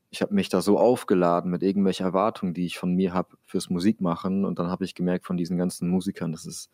ich 0.10 0.22
habe 0.22 0.34
mich 0.34 0.48
da 0.48 0.62
so 0.62 0.80
aufgeladen 0.80 1.52
mit 1.52 1.62
irgendwelchen 1.62 2.06
Erwartungen, 2.06 2.54
die 2.54 2.66
ich 2.66 2.78
von 2.78 2.94
mir 2.94 3.14
habe 3.14 3.36
fürs 3.46 3.70
Musikmachen. 3.70 4.46
Und 4.46 4.60
dann 4.60 4.70
habe 4.70 4.86
ich 4.86 4.96
gemerkt 4.96 5.26
von 5.26 5.36
diesen 5.36 5.58
ganzen 5.58 5.90
Musikern, 5.90 6.32
das 6.32 6.46
ist, 6.46 6.70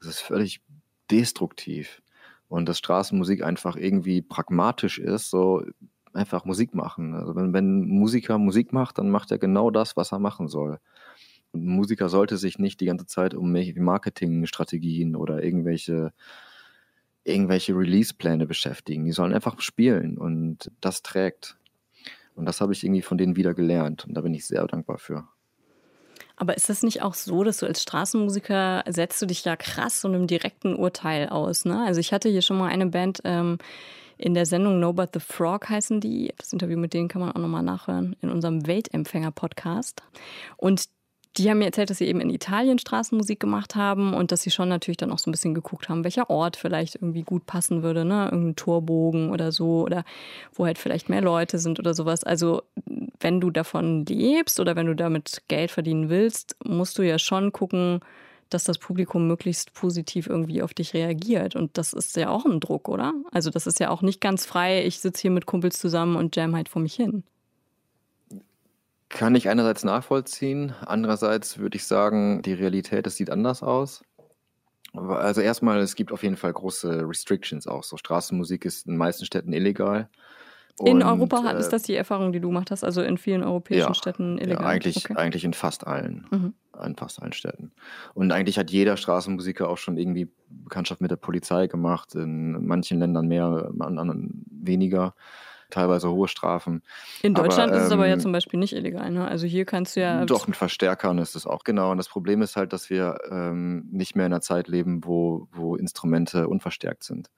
das 0.00 0.08
ist 0.08 0.20
völlig 0.20 0.60
destruktiv 1.10 2.01
und 2.52 2.68
dass 2.68 2.76
Straßenmusik 2.76 3.42
einfach 3.42 3.76
irgendwie 3.76 4.20
pragmatisch 4.20 4.98
ist, 4.98 5.30
so 5.30 5.64
einfach 6.12 6.44
Musik 6.44 6.74
machen. 6.74 7.14
Also 7.14 7.34
wenn, 7.34 7.54
wenn 7.54 7.88
Musiker 7.88 8.36
Musik 8.36 8.74
macht, 8.74 8.98
dann 8.98 9.08
macht 9.08 9.30
er 9.30 9.38
genau 9.38 9.70
das, 9.70 9.96
was 9.96 10.12
er 10.12 10.18
machen 10.18 10.48
soll. 10.48 10.78
Und 11.52 11.64
ein 11.64 11.74
Musiker 11.74 12.10
sollte 12.10 12.36
sich 12.36 12.58
nicht 12.58 12.80
die 12.80 12.84
ganze 12.84 13.06
Zeit 13.06 13.32
um 13.32 13.52
Marketingstrategien 13.52 15.16
oder 15.16 15.42
irgendwelche 15.42 16.12
irgendwelche 17.24 17.74
Release-Pläne 17.74 18.46
beschäftigen. 18.46 19.06
Die 19.06 19.12
sollen 19.12 19.32
einfach 19.32 19.58
spielen 19.62 20.18
und 20.18 20.70
das 20.82 21.02
trägt. 21.02 21.56
Und 22.34 22.44
das 22.44 22.60
habe 22.60 22.74
ich 22.74 22.84
irgendwie 22.84 23.00
von 23.00 23.16
denen 23.16 23.36
wieder 23.36 23.54
gelernt 23.54 24.04
und 24.04 24.12
da 24.12 24.20
bin 24.20 24.34
ich 24.34 24.46
sehr 24.46 24.66
dankbar 24.66 24.98
für. 24.98 25.26
Aber 26.42 26.56
ist 26.56 26.68
das 26.68 26.82
nicht 26.82 27.02
auch 27.02 27.14
so, 27.14 27.44
dass 27.44 27.58
du 27.58 27.66
als 27.66 27.80
Straßenmusiker 27.82 28.82
setzt 28.88 29.22
du 29.22 29.26
dich 29.26 29.44
ja 29.44 29.54
krass 29.54 30.00
so 30.00 30.08
einem 30.08 30.26
direkten 30.26 30.74
Urteil 30.74 31.28
aus? 31.28 31.64
Ne? 31.64 31.84
Also 31.86 32.00
ich 32.00 32.12
hatte 32.12 32.28
hier 32.28 32.42
schon 32.42 32.58
mal 32.58 32.66
eine 32.66 32.86
Band 32.86 33.20
ähm, 33.22 33.58
in 34.18 34.34
der 34.34 34.44
Sendung 34.44 34.80
No 34.80 34.92
But 34.92 35.10
the 35.14 35.20
Frog 35.20 35.68
heißen 35.68 36.00
die. 36.00 36.34
Das 36.38 36.52
Interview 36.52 36.76
mit 36.76 36.94
denen 36.94 37.06
kann 37.06 37.20
man 37.20 37.30
auch 37.30 37.38
nochmal 37.38 37.62
nachhören 37.62 38.16
in 38.22 38.28
unserem 38.28 38.66
Weltempfänger-Podcast. 38.66 40.02
Und 40.56 40.86
die 41.36 41.48
haben 41.48 41.58
mir 41.58 41.66
erzählt, 41.66 41.88
dass 41.88 41.98
sie 41.98 42.06
eben 42.06 42.20
in 42.20 42.30
Italien 42.30 42.78
Straßenmusik 42.78 43.40
gemacht 43.40 43.74
haben 43.74 44.12
und 44.12 44.32
dass 44.32 44.42
sie 44.42 44.50
schon 44.50 44.68
natürlich 44.68 44.98
dann 44.98 45.10
auch 45.10 45.18
so 45.18 45.30
ein 45.30 45.32
bisschen 45.32 45.54
geguckt 45.54 45.88
haben, 45.88 46.04
welcher 46.04 46.28
Ort 46.28 46.56
vielleicht 46.56 46.96
irgendwie 46.96 47.22
gut 47.22 47.46
passen 47.46 47.82
würde, 47.82 48.04
ne? 48.04 48.28
Irgendein 48.30 48.56
Torbogen 48.56 49.30
oder 49.30 49.50
so 49.50 49.82
oder 49.82 50.04
wo 50.52 50.66
halt 50.66 50.78
vielleicht 50.78 51.08
mehr 51.08 51.22
Leute 51.22 51.58
sind 51.58 51.78
oder 51.78 51.94
sowas. 51.94 52.22
Also 52.22 52.62
wenn 53.20 53.40
du 53.40 53.50
davon 53.50 54.04
lebst 54.04 54.60
oder 54.60 54.76
wenn 54.76 54.86
du 54.86 54.94
damit 54.94 55.42
Geld 55.48 55.70
verdienen 55.70 56.10
willst, 56.10 56.56
musst 56.64 56.98
du 56.98 57.02
ja 57.02 57.18
schon 57.18 57.52
gucken, 57.52 58.00
dass 58.50 58.64
das 58.64 58.78
Publikum 58.78 59.26
möglichst 59.26 59.72
positiv 59.72 60.26
irgendwie 60.26 60.62
auf 60.62 60.74
dich 60.74 60.92
reagiert. 60.94 61.56
Und 61.56 61.78
das 61.78 61.94
ist 61.94 62.16
ja 62.16 62.28
auch 62.28 62.44
ein 62.44 62.60
Druck, 62.60 62.88
oder? 62.88 63.14
Also 63.30 63.50
das 63.50 63.66
ist 63.66 63.80
ja 63.80 63.90
auch 63.90 64.02
nicht 64.02 64.20
ganz 64.20 64.44
frei, 64.44 64.84
ich 64.84 65.00
sitze 65.00 65.22
hier 65.22 65.30
mit 65.30 65.46
Kumpels 65.46 65.78
zusammen 65.78 66.16
und 66.16 66.36
jam 66.36 66.54
halt 66.54 66.68
vor 66.68 66.82
mich 66.82 66.94
hin. 66.94 67.24
Kann 69.12 69.34
ich 69.34 69.50
einerseits 69.50 69.84
nachvollziehen, 69.84 70.72
andererseits 70.86 71.58
würde 71.58 71.76
ich 71.76 71.84
sagen, 71.84 72.40
die 72.40 72.54
Realität, 72.54 73.04
das 73.04 73.14
sieht 73.14 73.28
anders 73.28 73.62
aus. 73.62 74.02
Also 74.94 75.42
erstmal, 75.42 75.80
es 75.80 75.96
gibt 75.96 76.12
auf 76.12 76.22
jeden 76.22 76.38
Fall 76.38 76.52
große 76.54 77.06
Restrictions 77.06 77.66
auch. 77.66 77.84
So 77.84 77.98
Straßenmusik 77.98 78.64
ist 78.64 78.86
in 78.86 78.94
den 78.94 78.98
meisten 78.98 79.26
Städten 79.26 79.52
illegal. 79.52 80.08
in 80.82 81.02
Europa 81.02 81.52
äh, 81.52 81.58
ist 81.58 81.68
das 81.68 81.82
die 81.82 81.94
Erfahrung, 81.94 82.32
die 82.32 82.40
du 82.40 82.48
gemacht 82.48 82.70
hast, 82.70 82.84
also 82.84 83.02
in 83.02 83.18
vielen 83.18 83.44
europäischen 83.44 83.88
ja, 83.88 83.94
Städten 83.94 84.38
illegal. 84.38 84.62
Ja, 84.62 84.68
eigentlich, 84.70 85.04
okay. 85.04 85.14
eigentlich 85.16 85.44
in 85.44 85.52
fast 85.52 85.86
allen. 85.86 86.26
Mhm. 86.30 86.54
In 86.82 86.96
fast 86.96 87.20
allen 87.20 87.34
Städten. 87.34 87.72
Und 88.14 88.32
eigentlich 88.32 88.58
hat 88.58 88.70
jeder 88.70 88.96
Straßenmusiker 88.96 89.68
auch 89.68 89.76
schon 89.76 89.98
irgendwie 89.98 90.30
Bekanntschaft 90.48 91.02
mit 91.02 91.10
der 91.10 91.16
Polizei 91.16 91.66
gemacht. 91.66 92.14
In 92.14 92.64
manchen 92.66 92.98
Ländern 92.98 93.28
mehr, 93.28 93.70
in 93.74 93.98
anderen 93.98 94.46
weniger 94.50 95.14
teilweise 95.72 96.10
hohe 96.10 96.28
Strafen. 96.28 96.82
In 97.22 97.34
Deutschland 97.34 97.72
aber, 97.72 97.80
ist 97.80 97.86
es 97.86 97.92
aber 97.92 98.06
ja 98.06 98.14
ähm, 98.14 98.20
zum 98.20 98.32
Beispiel 98.32 98.60
nicht 98.60 98.74
illegal. 98.74 99.10
Ne? 99.10 99.26
Also 99.26 99.46
hier 99.46 99.64
kannst 99.64 99.96
du 99.96 100.00
ja. 100.00 100.24
Doch, 100.24 100.46
mit 100.46 100.56
Verstärkern 100.56 101.18
ist 101.18 101.34
es 101.34 101.46
auch, 101.46 101.64
genau. 101.64 101.90
Und 101.90 101.98
das 101.98 102.08
Problem 102.08 102.42
ist 102.42 102.56
halt, 102.56 102.72
dass 102.72 102.90
wir 102.90 103.18
ähm, 103.30 103.88
nicht 103.90 104.14
mehr 104.14 104.26
in 104.26 104.32
einer 104.32 104.40
Zeit 104.40 104.68
leben, 104.68 105.00
wo, 105.04 105.48
wo 105.52 105.76
Instrumente 105.76 106.48
unverstärkt 106.48 107.04
sind. 107.04 107.30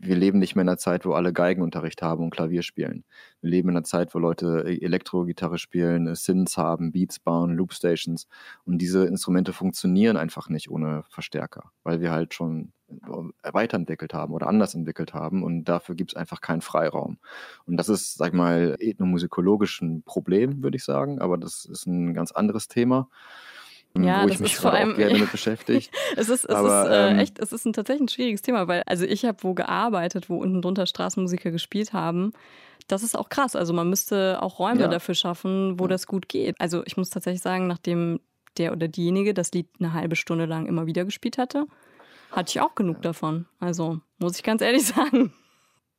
Wir 0.00 0.16
leben 0.16 0.38
nicht 0.38 0.54
mehr 0.54 0.62
in 0.62 0.68
einer 0.68 0.78
Zeit, 0.78 1.04
wo 1.04 1.12
alle 1.12 1.32
Geigenunterricht 1.32 2.02
haben 2.02 2.24
und 2.24 2.30
Klavier 2.30 2.62
spielen. 2.62 3.04
Leben 3.42 3.68
in 3.68 3.76
einer 3.76 3.84
Zeit, 3.84 4.14
wo 4.14 4.18
Leute 4.18 4.64
e-, 4.66 4.84
Elektrogitarre 4.84 5.58
spielen, 5.58 6.14
Synths 6.14 6.56
haben, 6.56 6.92
Beats 6.92 7.18
bauen, 7.18 7.54
Loopstations. 7.54 8.28
Und 8.64 8.78
diese 8.78 9.06
Instrumente 9.06 9.52
funktionieren 9.52 10.16
einfach 10.16 10.48
nicht 10.48 10.70
ohne 10.70 11.04
Verstärker, 11.08 11.72
weil 11.82 12.00
wir 12.00 12.10
halt 12.10 12.34
schon 12.34 12.72
weiterentwickelt 13.42 14.14
haben 14.14 14.32
oder 14.32 14.46
anders 14.46 14.74
entwickelt 14.74 15.14
haben 15.14 15.42
und 15.42 15.64
dafür 15.64 15.94
gibt 15.94 16.12
es 16.12 16.16
einfach 16.16 16.40
keinen 16.40 16.60
Freiraum. 16.60 17.18
Und 17.66 17.76
das 17.76 17.88
ist, 17.88 18.14
sag 18.16 18.28
ich 18.28 18.34
mal, 18.34 18.76
ethnomusikologisch 18.78 19.80
ein 19.80 20.02
Problem, 20.02 20.62
würde 20.62 20.76
ich 20.76 20.84
sagen, 20.84 21.18
aber 21.18 21.38
das 21.38 21.64
ist 21.64 21.86
ein 21.86 22.14
ganz 22.14 22.32
anderes 22.32 22.68
Thema. 22.68 23.08
Ähm, 23.94 24.04
ja, 24.04 24.24
wo 24.24 24.28
ich 24.28 24.40
mich 24.40 24.56
vor 24.56 24.72
allem, 24.72 24.92
auch 24.92 24.96
gerne 24.96 25.18
mit 25.18 25.32
beschäftigt. 25.32 25.90
es 26.16 26.28
ist, 26.28 26.44
es 26.44 26.54
aber, 26.54 26.84
ist 26.84 26.90
äh, 26.90 27.10
ähm, 27.10 27.18
echt, 27.18 27.38
es 27.38 27.52
ist 27.52 27.66
ein 27.66 27.72
tatsächlich 27.72 28.06
ein 28.06 28.08
schwieriges 28.08 28.42
Thema, 28.42 28.68
weil 28.68 28.82
also 28.86 29.04
ich 29.04 29.24
habe 29.24 29.38
wo 29.42 29.54
gearbeitet, 29.54 30.28
wo 30.28 30.38
unten 30.38 30.62
drunter 30.62 30.86
Straßenmusiker 30.86 31.50
gespielt 31.50 31.92
haben. 31.92 32.32
Das 32.88 33.02
ist 33.02 33.16
auch 33.16 33.28
krass. 33.28 33.54
Also 33.54 33.72
man 33.72 33.88
müsste 33.88 34.42
auch 34.42 34.58
Räume 34.58 34.82
ja. 34.82 34.88
dafür 34.88 35.14
schaffen, 35.14 35.78
wo 35.78 35.84
ja. 35.84 35.88
das 35.88 36.06
gut 36.06 36.28
geht. 36.28 36.60
Also 36.60 36.82
ich 36.86 36.96
muss 36.96 37.10
tatsächlich 37.10 37.42
sagen, 37.42 37.66
nachdem 37.66 38.20
der 38.58 38.72
oder 38.72 38.88
diejenige 38.88 39.34
das 39.34 39.52
Lied 39.52 39.68
eine 39.78 39.92
halbe 39.92 40.16
Stunde 40.16 40.46
lang 40.46 40.66
immer 40.66 40.86
wieder 40.86 41.04
gespielt 41.04 41.38
hatte, 41.38 41.66
hatte 42.30 42.50
ich 42.50 42.60
auch 42.60 42.74
genug 42.74 43.02
davon. 43.02 43.46
Also, 43.60 44.00
muss 44.18 44.36
ich 44.36 44.42
ganz 44.42 44.62
ehrlich 44.62 44.86
sagen. 44.86 45.32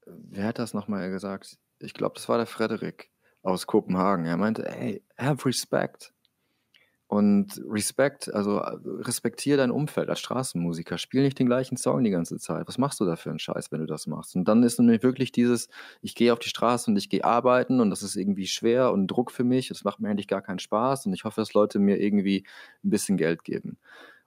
Wer 0.05 0.47
hat 0.47 0.59
das 0.59 0.73
nochmal 0.73 1.09
gesagt? 1.09 1.57
Ich 1.79 1.93
glaube, 1.93 2.15
das 2.15 2.27
war 2.27 2.37
der 2.37 2.47
Frederik 2.47 3.11
aus 3.41 3.67
Kopenhagen. 3.67 4.25
Er 4.25 4.37
meinte, 4.37 4.65
hey, 4.69 5.03
have 5.17 5.45
respect. 5.45 6.13
Und 7.13 7.61
Respekt, 7.69 8.33
also 8.33 8.57
respektiere 8.57 9.57
dein 9.57 9.69
Umfeld 9.69 10.09
als 10.09 10.19
Straßenmusiker. 10.19 10.97
Spiel 10.97 11.21
nicht 11.21 11.37
den 11.37 11.45
gleichen 11.45 11.77
Song 11.77 12.03
die 12.03 12.09
ganze 12.09 12.39
Zeit. 12.39 12.67
Was 12.67 12.79
machst 12.79 12.99
du 12.99 13.05
da 13.05 13.15
für 13.15 13.29
einen 13.29 13.37
Scheiß, 13.37 13.71
wenn 13.71 13.81
du 13.81 13.85
das 13.85 14.07
machst? 14.07 14.35
Und 14.35 14.47
dann 14.47 14.63
ist 14.63 14.79
nämlich 14.79 15.03
wirklich 15.03 15.31
dieses, 15.31 15.69
ich 16.01 16.15
gehe 16.15 16.33
auf 16.33 16.39
die 16.39 16.49
Straße 16.49 16.89
und 16.89 16.97
ich 16.97 17.09
gehe 17.09 17.23
arbeiten 17.23 17.81
und 17.81 17.91
das 17.91 18.01
ist 18.01 18.15
irgendwie 18.15 18.47
schwer 18.47 18.91
und 18.91 19.05
Druck 19.05 19.29
für 19.29 19.43
mich. 19.43 19.67
Das 19.67 19.83
macht 19.83 19.99
mir 19.99 20.09
eigentlich 20.09 20.27
gar 20.27 20.41
keinen 20.41 20.57
Spaß 20.57 21.05
und 21.05 21.13
ich 21.13 21.23
hoffe, 21.23 21.39
dass 21.39 21.53
Leute 21.53 21.77
mir 21.77 22.01
irgendwie 22.01 22.47
ein 22.83 22.89
bisschen 22.89 23.15
Geld 23.15 23.43
geben. 23.43 23.77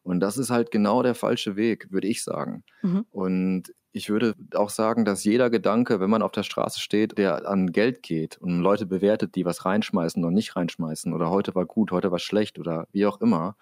Und 0.05 0.21
das 0.21 0.39
ist 0.39 0.51
halt 0.51 0.71
genau 0.71 1.03
der 1.03 1.17
falsche 1.17 1.57
Weg, 1.57 1.91
würde 1.91 2.07
ich 2.07 2.23
sagen. 2.23 2.63
Mhm. 2.83 3.05
Und 3.11 3.75
ich 3.97 4.11
würde 4.11 4.35
auch 4.55 4.69
sagen, 4.69 5.07
dass 5.07 5.25
jeder 5.25 5.49
Gedanke, 5.49 6.01
wenn 6.01 6.11
man 6.11 6.21
auf 6.21 6.31
der 6.31 6.43
Straße 6.43 6.81
steht, 6.81 7.17
der 7.17 7.49
an 7.49 7.73
Geld 7.73 8.03
geht 8.03 8.37
und 8.37 8.61
Leute 8.61 8.85
bewertet, 8.85 9.35
die 9.37 9.47
was 9.47 9.65
reinschmeißen 9.65 10.23
oder 10.23 10.35
nicht 10.35 10.55
reinschmeißen 10.55 11.15
oder 11.15 11.31
heute 11.31 11.55
war 11.55 11.65
gut, 11.65 11.93
heute 11.93 12.13
war 12.13 12.19
schlecht 12.19 12.59
oder 12.59 12.89
wie 12.93 13.07
auch 13.07 13.23
immer, 13.23 13.57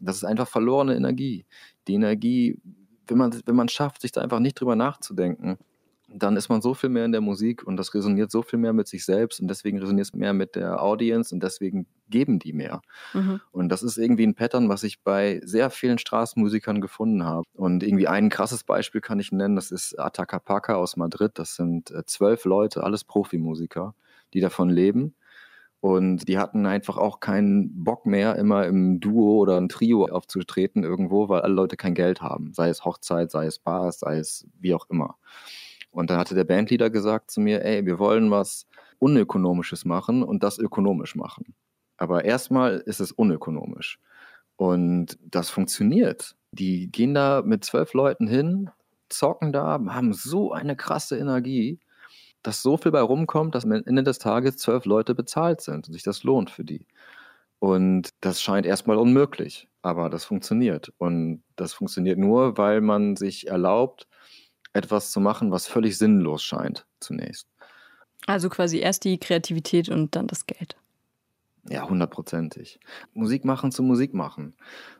das 0.00 0.16
ist 0.16 0.24
einfach 0.24 0.48
verlorene 0.48 0.96
Energie. 0.96 1.46
Die 1.86 1.94
Energie, 1.94 2.58
wenn 3.06 3.16
man, 3.16 3.40
wenn 3.46 3.54
man 3.54 3.68
schafft, 3.68 4.00
sich 4.02 4.10
da 4.10 4.22
einfach 4.22 4.40
nicht 4.40 4.60
drüber 4.60 4.74
nachzudenken, 4.74 5.56
dann 6.18 6.36
ist 6.36 6.48
man 6.48 6.62
so 6.62 6.74
viel 6.74 6.90
mehr 6.90 7.04
in 7.04 7.12
der 7.12 7.20
Musik 7.20 7.62
und 7.66 7.76
das 7.76 7.94
resoniert 7.94 8.30
so 8.30 8.42
viel 8.42 8.58
mehr 8.58 8.72
mit 8.72 8.88
sich 8.88 9.04
selbst 9.04 9.40
und 9.40 9.48
deswegen 9.48 9.78
resoniert 9.78 10.06
es 10.06 10.14
mehr 10.14 10.32
mit 10.32 10.56
der 10.56 10.82
Audience 10.82 11.34
und 11.34 11.42
deswegen 11.42 11.86
geben 12.08 12.38
die 12.38 12.52
mehr. 12.52 12.82
Mhm. 13.12 13.40
Und 13.52 13.68
das 13.68 13.82
ist 13.82 13.98
irgendwie 13.98 14.26
ein 14.26 14.34
Pattern, 14.34 14.68
was 14.68 14.82
ich 14.82 15.02
bei 15.02 15.40
sehr 15.44 15.70
vielen 15.70 15.98
Straßenmusikern 15.98 16.80
gefunden 16.80 17.24
habe. 17.24 17.44
Und 17.54 17.82
irgendwie 17.82 18.08
ein 18.08 18.28
krasses 18.28 18.64
Beispiel 18.64 19.00
kann 19.00 19.20
ich 19.20 19.32
nennen, 19.32 19.56
das 19.56 19.70
ist 19.70 19.98
Atacapaca 19.98 20.74
aus 20.74 20.96
Madrid. 20.96 21.32
Das 21.34 21.56
sind 21.56 21.90
äh, 21.90 22.04
zwölf 22.06 22.44
Leute, 22.44 22.82
alles 22.82 23.04
Profimusiker, 23.04 23.94
die 24.34 24.40
davon 24.40 24.70
leben. 24.70 25.14
Und 25.80 26.26
die 26.26 26.38
hatten 26.38 26.66
einfach 26.66 26.96
auch 26.96 27.20
keinen 27.20 27.84
Bock 27.84 28.06
mehr, 28.06 28.36
immer 28.36 28.66
im 28.66 28.98
Duo 28.98 29.36
oder 29.38 29.56
ein 29.56 29.68
Trio 29.68 30.06
aufzutreten 30.06 30.82
irgendwo, 30.82 31.28
weil 31.28 31.42
alle 31.42 31.54
Leute 31.54 31.76
kein 31.76 31.94
Geld 31.94 32.22
haben. 32.22 32.52
Sei 32.54 32.68
es 32.70 32.84
Hochzeit, 32.84 33.30
sei 33.30 33.46
es 33.46 33.58
Bars, 33.58 34.00
sei 34.00 34.18
es 34.18 34.48
wie 34.58 34.74
auch 34.74 34.88
immer. 34.90 35.16
Und 35.96 36.10
dann 36.10 36.18
hatte 36.18 36.34
der 36.34 36.44
Bandleader 36.44 36.90
gesagt 36.90 37.30
zu 37.30 37.40
mir, 37.40 37.64
ey, 37.64 37.86
wir 37.86 37.98
wollen 37.98 38.30
was 38.30 38.66
Unökonomisches 38.98 39.86
machen 39.86 40.22
und 40.22 40.42
das 40.42 40.58
ökonomisch 40.58 41.16
machen. 41.16 41.54
Aber 41.96 42.26
erstmal 42.26 42.80
ist 42.84 43.00
es 43.00 43.12
unökonomisch. 43.12 43.98
Und 44.56 45.18
das 45.22 45.48
funktioniert. 45.48 46.36
Die 46.50 46.92
gehen 46.92 47.14
da 47.14 47.40
mit 47.42 47.64
zwölf 47.64 47.94
Leuten 47.94 48.26
hin, 48.26 48.68
zocken 49.08 49.54
da, 49.54 49.80
haben 49.88 50.12
so 50.12 50.52
eine 50.52 50.76
krasse 50.76 51.16
Energie, 51.16 51.80
dass 52.42 52.60
so 52.60 52.76
viel 52.76 52.92
bei 52.92 53.00
rumkommt, 53.00 53.54
dass 53.54 53.64
am 53.64 53.72
Ende 53.72 54.02
des 54.02 54.18
Tages 54.18 54.58
zwölf 54.58 54.84
Leute 54.84 55.14
bezahlt 55.14 55.62
sind 55.62 55.88
und 55.88 55.94
sich 55.94 56.02
das 56.02 56.24
lohnt 56.24 56.50
für 56.50 56.64
die. 56.64 56.86
Und 57.58 58.10
das 58.20 58.42
scheint 58.42 58.66
erstmal 58.66 58.98
unmöglich, 58.98 59.70
aber 59.80 60.10
das 60.10 60.26
funktioniert. 60.26 60.92
Und 60.98 61.42
das 61.56 61.72
funktioniert 61.72 62.18
nur, 62.18 62.58
weil 62.58 62.82
man 62.82 63.16
sich 63.16 63.46
erlaubt, 63.46 64.06
etwas 64.76 65.10
zu 65.10 65.20
machen, 65.20 65.50
was 65.50 65.66
völlig 65.66 65.98
sinnlos 65.98 66.42
scheint 66.42 66.86
zunächst. 67.00 67.48
Also 68.26 68.48
quasi 68.48 68.78
erst 68.78 69.04
die 69.04 69.18
Kreativität 69.18 69.88
und 69.88 70.16
dann 70.16 70.26
das 70.26 70.46
Geld. 70.46 70.76
Ja, 71.68 71.88
hundertprozentig. 71.88 72.78
Musik 73.12 73.44
machen 73.44 73.72
zu 73.72 73.82
Musik 73.82 74.14
machen. 74.14 74.54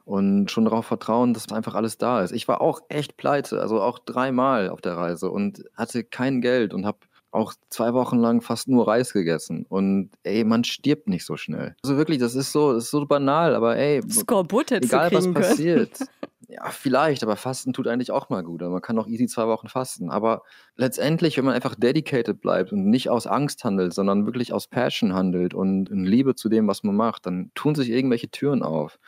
Und 0.04 0.50
schon 0.50 0.64
darauf 0.64 0.86
vertrauen, 0.86 1.32
dass 1.32 1.52
einfach 1.52 1.74
alles 1.74 1.98
da 1.98 2.22
ist. 2.22 2.32
Ich 2.32 2.48
war 2.48 2.60
auch 2.60 2.80
echt 2.88 3.16
pleite, 3.16 3.60
also 3.60 3.80
auch 3.80 3.98
dreimal 4.00 4.70
auf 4.70 4.80
der 4.80 4.96
Reise 4.96 5.30
und 5.30 5.64
hatte 5.74 6.02
kein 6.04 6.40
Geld 6.40 6.74
und 6.74 6.84
habe 6.86 6.98
auch 7.30 7.52
zwei 7.70 7.92
Wochen 7.92 8.18
lang 8.18 8.40
fast 8.40 8.66
nur 8.66 8.88
Reis 8.88 9.12
gegessen. 9.12 9.66
Und 9.68 10.10
ey, 10.22 10.44
man 10.44 10.64
stirbt 10.64 11.08
nicht 11.08 11.24
so 11.24 11.36
schnell. 11.36 11.76
Also 11.84 11.96
wirklich, 11.96 12.18
das 12.18 12.34
ist 12.34 12.50
so, 12.50 12.72
das 12.72 12.84
ist 12.84 12.90
so 12.90 13.04
banal, 13.04 13.54
aber 13.54 13.76
ey, 13.76 14.00
Skorbut 14.10 14.72
egal 14.72 15.12
was 15.12 15.32
passiert. 15.32 15.98
Ja, 16.48 16.70
vielleicht, 16.70 17.24
aber 17.24 17.34
Fasten 17.34 17.72
tut 17.72 17.88
eigentlich 17.88 18.12
auch 18.12 18.28
mal 18.28 18.44
gut. 18.44 18.62
Also 18.62 18.72
man 18.72 18.80
kann 18.80 18.98
auch 19.00 19.08
easy 19.08 19.26
zwei 19.26 19.48
Wochen 19.48 19.68
fasten. 19.68 20.10
Aber 20.10 20.42
letztendlich, 20.76 21.36
wenn 21.36 21.44
man 21.44 21.54
einfach 21.54 21.74
dedicated 21.74 22.40
bleibt 22.40 22.72
und 22.72 22.88
nicht 22.88 23.10
aus 23.10 23.26
Angst 23.26 23.64
handelt, 23.64 23.92
sondern 23.92 24.26
wirklich 24.26 24.52
aus 24.52 24.68
Passion 24.68 25.12
handelt 25.12 25.54
und 25.54 25.88
in 25.88 26.04
Liebe 26.04 26.36
zu 26.36 26.48
dem, 26.48 26.68
was 26.68 26.84
man 26.84 26.94
macht, 26.94 27.26
dann 27.26 27.50
tun 27.56 27.74
sich 27.74 27.90
irgendwelche 27.90 28.30
Türen 28.30 28.62
auf. 28.62 28.98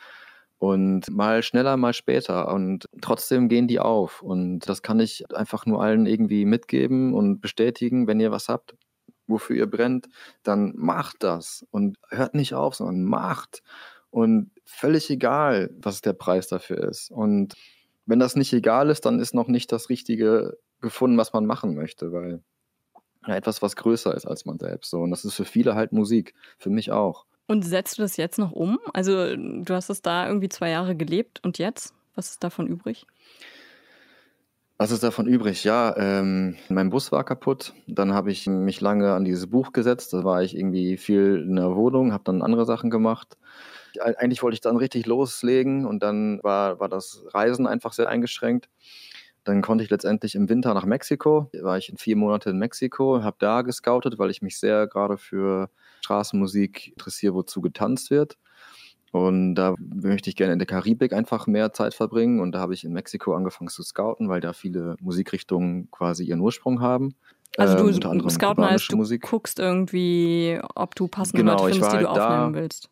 Und 0.57 1.09
mal 1.09 1.41
schneller, 1.41 1.77
mal 1.77 1.93
später. 1.93 2.53
Und 2.53 2.89
trotzdem 3.01 3.47
gehen 3.47 3.69
die 3.69 3.79
auf. 3.79 4.21
Und 4.21 4.59
das 4.67 4.81
kann 4.81 4.99
ich 4.99 5.23
einfach 5.33 5.65
nur 5.65 5.81
allen 5.81 6.05
irgendwie 6.05 6.43
mitgeben 6.43 7.13
und 7.13 7.39
bestätigen, 7.39 8.07
wenn 8.07 8.19
ihr 8.19 8.31
was 8.31 8.49
habt, 8.49 8.75
wofür 9.27 9.55
ihr 9.55 9.69
brennt, 9.69 10.09
dann 10.43 10.73
macht 10.75 11.23
das. 11.23 11.65
Und 11.71 11.97
hört 12.09 12.35
nicht 12.35 12.53
auf, 12.53 12.75
sondern 12.75 13.03
macht. 13.05 13.61
Und 14.11 14.51
völlig 14.65 15.09
egal, 15.09 15.69
was 15.77 16.01
der 16.01 16.13
Preis 16.13 16.47
dafür 16.47 16.83
ist. 16.89 17.11
Und 17.11 17.55
wenn 18.05 18.19
das 18.19 18.35
nicht 18.35 18.53
egal 18.53 18.89
ist, 18.89 19.05
dann 19.05 19.19
ist 19.19 19.33
noch 19.33 19.47
nicht 19.47 19.71
das 19.71 19.89
richtige 19.89 20.57
gefunden, 20.81 21.17
was 21.17 21.33
man 21.33 21.45
machen 21.45 21.75
möchte, 21.75 22.11
weil 22.11 22.41
ja, 23.27 23.35
etwas, 23.35 23.61
was 23.61 23.75
größer 23.75 24.15
ist 24.15 24.25
als 24.25 24.45
man 24.45 24.57
selbst. 24.59 24.89
So. 24.89 25.01
Und 25.01 25.11
das 25.11 25.25
ist 25.25 25.35
für 25.35 25.45
viele 25.45 25.75
halt 25.75 25.91
Musik, 25.91 26.33
für 26.57 26.69
mich 26.69 26.91
auch. 26.91 27.25
Und 27.47 27.63
setzt 27.63 27.97
du 27.97 28.03
das 28.03 28.17
jetzt 28.17 28.37
noch 28.37 28.51
um? 28.51 28.79
Also 28.93 29.35
du 29.35 29.73
hast 29.73 29.89
es 29.89 30.01
da 30.01 30.27
irgendwie 30.27 30.49
zwei 30.49 30.69
Jahre 30.69 30.95
gelebt 30.95 31.43
und 31.43 31.57
jetzt? 31.57 31.93
Was 32.15 32.31
ist 32.31 32.43
davon 32.43 32.67
übrig? 32.67 33.05
Was 34.77 34.91
ist 34.91 35.03
davon 35.03 35.27
übrig? 35.27 35.63
Ja, 35.63 35.95
ähm, 35.97 36.55
mein 36.69 36.89
Bus 36.89 37.11
war 37.11 37.23
kaputt. 37.25 37.73
Dann 37.87 38.13
habe 38.13 38.31
ich 38.31 38.47
mich 38.47 38.79
lange 38.79 39.13
an 39.13 39.25
dieses 39.25 39.47
Buch 39.47 39.73
gesetzt. 39.73 40.13
Da 40.13 40.23
war 40.23 40.41
ich 40.41 40.55
irgendwie 40.55 40.95
viel 40.95 41.43
in 41.45 41.57
der 41.57 41.75
Wohnung, 41.75 42.13
habe 42.13 42.23
dann 42.23 42.41
andere 42.41 42.65
Sachen 42.65 42.89
gemacht. 42.89 43.37
Eigentlich 44.01 44.43
wollte 44.43 44.55
ich 44.55 44.61
dann 44.61 44.77
richtig 44.77 45.05
loslegen 45.05 45.85
und 45.85 46.01
dann 46.01 46.39
war, 46.43 46.79
war 46.79 46.89
das 46.89 47.23
Reisen 47.33 47.67
einfach 47.67 47.93
sehr 47.93 48.09
eingeschränkt. 48.09 48.69
Dann 49.43 49.61
konnte 49.61 49.83
ich 49.83 49.89
letztendlich 49.89 50.35
im 50.35 50.49
Winter 50.49 50.73
nach 50.73 50.85
Mexiko. 50.85 51.49
Da 51.53 51.63
war 51.63 51.77
ich 51.77 51.89
in 51.89 51.97
vier 51.97 52.15
Monate 52.15 52.49
in 52.51 52.57
Mexiko, 52.57 53.23
habe 53.23 53.37
da 53.39 53.61
gescoutet, 53.61 54.19
weil 54.19 54.29
ich 54.29 54.41
mich 54.41 54.59
sehr 54.59 54.87
gerade 54.87 55.17
für 55.17 55.69
Straßenmusik 56.01 56.89
interessiere, 56.89 57.33
wozu 57.33 57.61
getanzt 57.61 58.11
wird. 58.11 58.37
Und 59.11 59.55
da 59.55 59.75
möchte 59.79 60.29
ich 60.29 60.35
gerne 60.35 60.53
in 60.53 60.59
der 60.59 60.67
Karibik 60.67 61.13
einfach 61.13 61.47
mehr 61.47 61.73
Zeit 61.73 61.93
verbringen. 61.93 62.39
Und 62.39 62.51
da 62.51 62.59
habe 62.59 62.73
ich 62.73 62.83
in 62.83 62.93
Mexiko 62.93 63.33
angefangen 63.33 63.69
zu 63.69 63.81
scouten, 63.81 64.29
weil 64.29 64.41
da 64.41 64.53
viele 64.53 64.97
Musikrichtungen 64.99 65.89
quasi 65.89 66.25
ihren 66.25 66.41
Ursprung 66.41 66.81
haben. 66.81 67.15
Also 67.57 67.75
du 67.77 68.07
ähm, 68.07 68.29
scouten 68.29 68.63
heißt, 68.63 68.91
du 68.91 68.97
Musik. 68.97 69.23
guckst 69.23 69.59
irgendwie, 69.59 70.59
ob 70.75 70.95
du 70.95 71.07
passende 71.07 71.43
genau, 71.43 71.57
Leute 71.57 71.73
findest, 71.73 71.93
die 71.93 71.97
du 71.97 72.09
halt 72.09 72.19
aufnehmen 72.19 72.53
willst. 72.53 72.89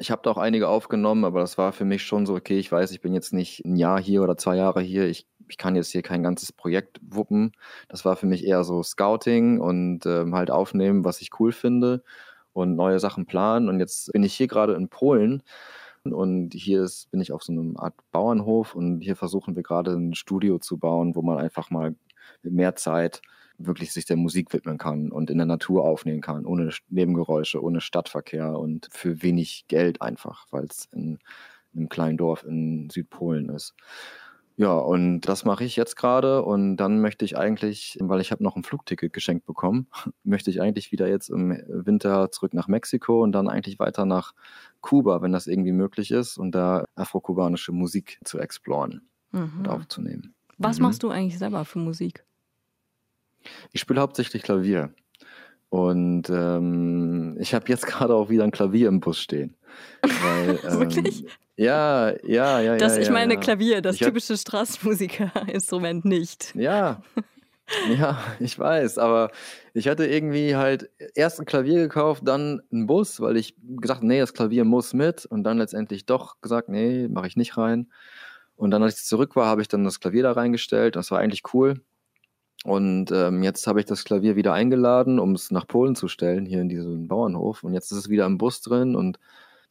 Ich 0.00 0.10
habe 0.10 0.22
da 0.24 0.30
auch 0.30 0.38
einige 0.38 0.68
aufgenommen, 0.68 1.26
aber 1.26 1.40
das 1.40 1.58
war 1.58 1.72
für 1.72 1.84
mich 1.84 2.02
schon 2.04 2.24
so, 2.24 2.34
okay, 2.34 2.58
ich 2.58 2.72
weiß, 2.72 2.90
ich 2.92 3.02
bin 3.02 3.12
jetzt 3.12 3.34
nicht 3.34 3.66
ein 3.66 3.76
Jahr 3.76 4.00
hier 4.00 4.22
oder 4.22 4.38
zwei 4.38 4.56
Jahre 4.56 4.80
hier. 4.80 5.06
Ich, 5.06 5.26
ich 5.46 5.58
kann 5.58 5.76
jetzt 5.76 5.92
hier 5.92 6.00
kein 6.00 6.22
ganzes 6.22 6.52
Projekt 6.52 6.98
wuppen. 7.02 7.52
Das 7.88 8.06
war 8.06 8.16
für 8.16 8.24
mich 8.24 8.46
eher 8.46 8.64
so 8.64 8.82
Scouting 8.82 9.60
und 9.60 10.06
ähm, 10.06 10.34
halt 10.34 10.50
aufnehmen, 10.50 11.04
was 11.04 11.20
ich 11.20 11.38
cool 11.38 11.52
finde 11.52 12.02
und 12.54 12.76
neue 12.76 12.98
Sachen 12.98 13.26
planen. 13.26 13.68
Und 13.68 13.78
jetzt 13.78 14.10
bin 14.14 14.22
ich 14.22 14.34
hier 14.34 14.46
gerade 14.48 14.72
in 14.72 14.88
Polen 14.88 15.42
und 16.04 16.54
hier 16.54 16.82
ist, 16.84 17.10
bin 17.10 17.20
ich 17.20 17.30
auf 17.30 17.42
so 17.42 17.52
einer 17.52 17.78
Art 17.78 17.94
Bauernhof 18.10 18.74
und 18.74 19.00
hier 19.02 19.16
versuchen 19.16 19.54
wir 19.54 19.62
gerade 19.62 19.92
ein 19.92 20.14
Studio 20.14 20.58
zu 20.58 20.78
bauen, 20.78 21.14
wo 21.14 21.20
man 21.20 21.36
einfach 21.36 21.68
mal 21.68 21.94
mit 22.42 22.54
mehr 22.54 22.74
Zeit 22.74 23.20
wirklich 23.66 23.92
sich 23.92 24.06
der 24.06 24.16
Musik 24.16 24.52
widmen 24.52 24.78
kann 24.78 25.12
und 25.12 25.30
in 25.30 25.38
der 25.38 25.46
Natur 25.46 25.84
aufnehmen 25.84 26.20
kann, 26.20 26.46
ohne 26.46 26.70
Nebengeräusche, 26.88 27.62
ohne 27.62 27.80
Stadtverkehr 27.80 28.58
und 28.58 28.88
für 28.90 29.22
wenig 29.22 29.66
Geld 29.68 30.02
einfach, 30.02 30.46
weil 30.50 30.64
es 30.64 30.88
in 30.92 31.18
einem 31.74 31.88
kleinen 31.88 32.16
Dorf 32.16 32.44
in 32.44 32.90
Südpolen 32.90 33.48
ist. 33.50 33.74
Ja, 34.56 34.74
und 34.74 35.22
das 35.22 35.46
mache 35.46 35.64
ich 35.64 35.76
jetzt 35.76 35.96
gerade 35.96 36.42
und 36.42 36.76
dann 36.76 37.00
möchte 37.00 37.24
ich 37.24 37.38
eigentlich, 37.38 37.96
weil 37.98 38.20
ich 38.20 38.30
habe 38.30 38.44
noch 38.44 38.56
ein 38.56 38.62
Flugticket 38.62 39.12
geschenkt 39.12 39.46
bekommen, 39.46 39.86
möchte 40.22 40.50
ich 40.50 40.60
eigentlich 40.60 40.92
wieder 40.92 41.08
jetzt 41.08 41.30
im 41.30 41.50
Winter 41.66 42.30
zurück 42.30 42.52
nach 42.52 42.68
Mexiko 42.68 43.22
und 43.22 43.32
dann 43.32 43.48
eigentlich 43.48 43.78
weiter 43.78 44.04
nach 44.04 44.34
Kuba, 44.82 45.22
wenn 45.22 45.32
das 45.32 45.46
irgendwie 45.46 45.72
möglich 45.72 46.10
ist, 46.10 46.36
und 46.36 46.54
da 46.54 46.84
afrokubanische 46.94 47.72
Musik 47.72 48.18
zu 48.24 48.38
exploren 48.38 49.08
mhm. 49.32 49.60
und 49.60 49.68
aufzunehmen. 49.68 50.34
Was 50.58 50.78
mhm. 50.78 50.82
machst 50.84 51.02
du 51.02 51.08
eigentlich 51.08 51.38
selber 51.38 51.64
für 51.64 51.78
Musik? 51.78 52.26
Ich 53.72 53.80
spiele 53.80 54.00
hauptsächlich 54.00 54.42
Klavier. 54.42 54.92
Und 55.68 56.28
ähm, 56.30 57.36
ich 57.40 57.54
habe 57.54 57.66
jetzt 57.68 57.86
gerade 57.86 58.14
auch 58.14 58.28
wieder 58.28 58.44
ein 58.44 58.50
Klavier 58.50 58.88
im 58.88 59.00
Bus 59.00 59.20
stehen. 59.20 59.56
Weil, 60.02 60.58
ähm, 60.68 60.80
Wirklich? 60.80 61.24
Ja, 61.56 62.12
ja, 62.24 62.60
ja. 62.60 62.76
Das, 62.76 62.96
ja, 62.96 63.02
ich 63.02 63.10
meine, 63.10 63.34
ja. 63.34 63.40
Klavier, 63.40 63.82
das 63.82 63.96
ich 63.96 64.00
typische 64.00 64.36
Straßenmusikerinstrument 64.36 66.04
nicht. 66.06 66.54
Ja, 66.54 67.02
ja, 67.98 68.18
ich 68.40 68.58
weiß, 68.58 68.98
aber 68.98 69.30
ich 69.74 69.86
hatte 69.86 70.06
irgendwie 70.06 70.56
halt 70.56 70.90
erst 71.14 71.38
ein 71.38 71.46
Klavier 71.46 71.76
gekauft, 71.76 72.22
dann 72.24 72.62
einen 72.72 72.86
Bus, 72.86 73.20
weil 73.20 73.36
ich 73.36 73.54
gesagt, 73.62 74.02
nee, 74.02 74.18
das 74.18 74.32
Klavier 74.32 74.64
muss 74.64 74.94
mit 74.94 75.26
und 75.26 75.44
dann 75.44 75.58
letztendlich 75.58 76.06
doch 76.06 76.40
gesagt, 76.40 76.68
nee, 76.68 77.08
mache 77.08 77.26
ich 77.26 77.36
nicht 77.36 77.56
rein. 77.56 77.90
Und 78.56 78.72
dann, 78.72 78.82
als 78.82 78.98
ich 78.98 79.04
zurück 79.06 79.36
war, 79.36 79.46
habe 79.46 79.62
ich 79.62 79.68
dann 79.68 79.84
das 79.84 80.00
Klavier 80.00 80.22
da 80.22 80.32
reingestellt. 80.32 80.96
Das 80.96 81.10
war 81.10 81.18
eigentlich 81.18 81.42
cool. 81.54 81.80
Und 82.64 83.10
ähm, 83.10 83.42
jetzt 83.42 83.66
habe 83.66 83.80
ich 83.80 83.86
das 83.86 84.04
Klavier 84.04 84.36
wieder 84.36 84.52
eingeladen, 84.52 85.18
um 85.18 85.32
es 85.32 85.50
nach 85.50 85.66
Polen 85.66 85.94
zu 85.96 86.08
stellen, 86.08 86.44
hier 86.44 86.60
in 86.60 86.68
diesen 86.68 87.08
Bauernhof. 87.08 87.62
Und 87.64 87.72
jetzt 87.72 87.90
ist 87.90 87.98
es 87.98 88.08
wieder 88.10 88.26
im 88.26 88.36
Bus 88.38 88.60
drin 88.60 88.96
und 88.96 89.18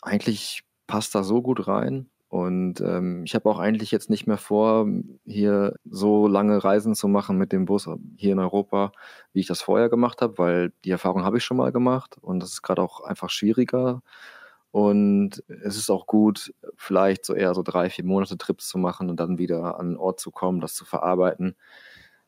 eigentlich 0.02 0.64
passt 0.88 1.14
da 1.14 1.24
so 1.24 1.42
gut 1.42 1.68
rein. 1.68 2.10
Und 2.30 2.80
ähm, 2.82 3.24
ich 3.26 3.34
habe 3.36 3.50
auch 3.50 3.60
eigentlich 3.60 3.92
jetzt 3.92 4.10
nicht 4.10 4.28
mehr 4.28 4.38
vor, 4.38 4.88
hier 5.26 5.76
so 5.90 6.28
lange 6.28 6.64
Reisen 6.64 6.94
zu 6.96 7.08
machen 7.08 7.38
mit 7.38 7.52
dem 7.52 7.66
Bus 7.66 7.90
hier 8.18 8.34
in 8.34 8.40
Europa, 8.40 8.92
wie 9.34 9.40
ich 9.40 9.48
das 9.48 9.62
vorher 9.62 9.90
gemacht 9.90 10.22
habe, 10.22 10.38
weil 10.38 10.72
die 10.86 10.92
Erfahrung 10.92 11.24
habe 11.24 11.38
ich 11.38 11.44
schon 11.44 11.58
mal 11.58 11.72
gemacht 11.72 12.18
und 12.22 12.40
das 12.42 12.52
ist 12.52 12.62
gerade 12.62 12.84
auch 12.84 13.02
einfach 13.02 13.32
schwieriger. 13.32 14.02
Und 14.72 15.44
es 15.48 15.78
ist 15.78 15.90
auch 15.90 16.06
gut, 16.06 16.54
vielleicht 16.76 17.26
so 17.26 17.34
eher 17.34 17.56
so 17.56 17.64
drei, 17.64 17.90
vier 17.90 18.06
Monate 18.06 18.38
Trips 18.38 18.68
zu 18.70 18.78
machen 18.78 19.10
und 19.10 19.20
dann 19.20 19.40
wieder 19.40 19.80
an 19.80 19.88
einen 19.88 19.98
Ort 19.98 20.20
zu 20.20 20.30
kommen, 20.32 20.62
das 20.62 20.76
zu 20.76 20.86
verarbeiten. 20.86 21.56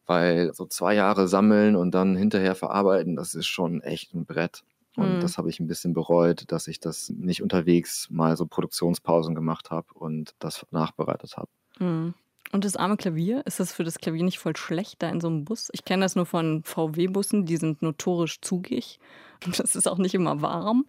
Weil 0.05 0.53
so 0.53 0.65
zwei 0.65 0.95
Jahre 0.95 1.27
sammeln 1.27 1.75
und 1.75 1.91
dann 1.91 2.15
hinterher 2.15 2.55
verarbeiten, 2.55 3.15
das 3.15 3.33
ist 3.33 3.47
schon 3.47 3.81
echt 3.81 4.13
ein 4.13 4.25
Brett. 4.25 4.63
Und 4.95 5.17
mhm. 5.17 5.21
das 5.21 5.37
habe 5.37 5.49
ich 5.49 5.59
ein 5.59 5.67
bisschen 5.67 5.93
bereut, 5.93 6.51
dass 6.51 6.67
ich 6.67 6.79
das 6.79 7.09
nicht 7.09 7.41
unterwegs 7.41 8.09
mal 8.09 8.35
so 8.35 8.45
Produktionspausen 8.45 9.35
gemacht 9.35 9.71
habe 9.71 9.87
und 9.93 10.35
das 10.39 10.65
nachbereitet 10.71 11.37
habe. 11.37 11.49
Mhm. 11.79 12.13
Und 12.51 12.65
das 12.65 12.75
arme 12.75 12.97
Klavier, 12.97 13.43
ist 13.45 13.61
das 13.61 13.71
für 13.71 13.85
das 13.85 13.99
Klavier 13.99 14.23
nicht 14.23 14.39
voll 14.39 14.57
schlecht 14.57 15.01
da 15.01 15.09
in 15.09 15.21
so 15.21 15.27
einem 15.27 15.45
Bus? 15.45 15.69
Ich 15.71 15.85
kenne 15.85 16.03
das 16.03 16.15
nur 16.15 16.25
von 16.25 16.63
VW-Bussen, 16.63 17.45
die 17.45 17.55
sind 17.55 17.81
notorisch 17.81 18.41
zugig 18.41 18.99
und 19.45 19.57
das 19.59 19.75
ist 19.75 19.87
auch 19.87 19.97
nicht 19.97 20.13
immer 20.13 20.41
warm. 20.41 20.85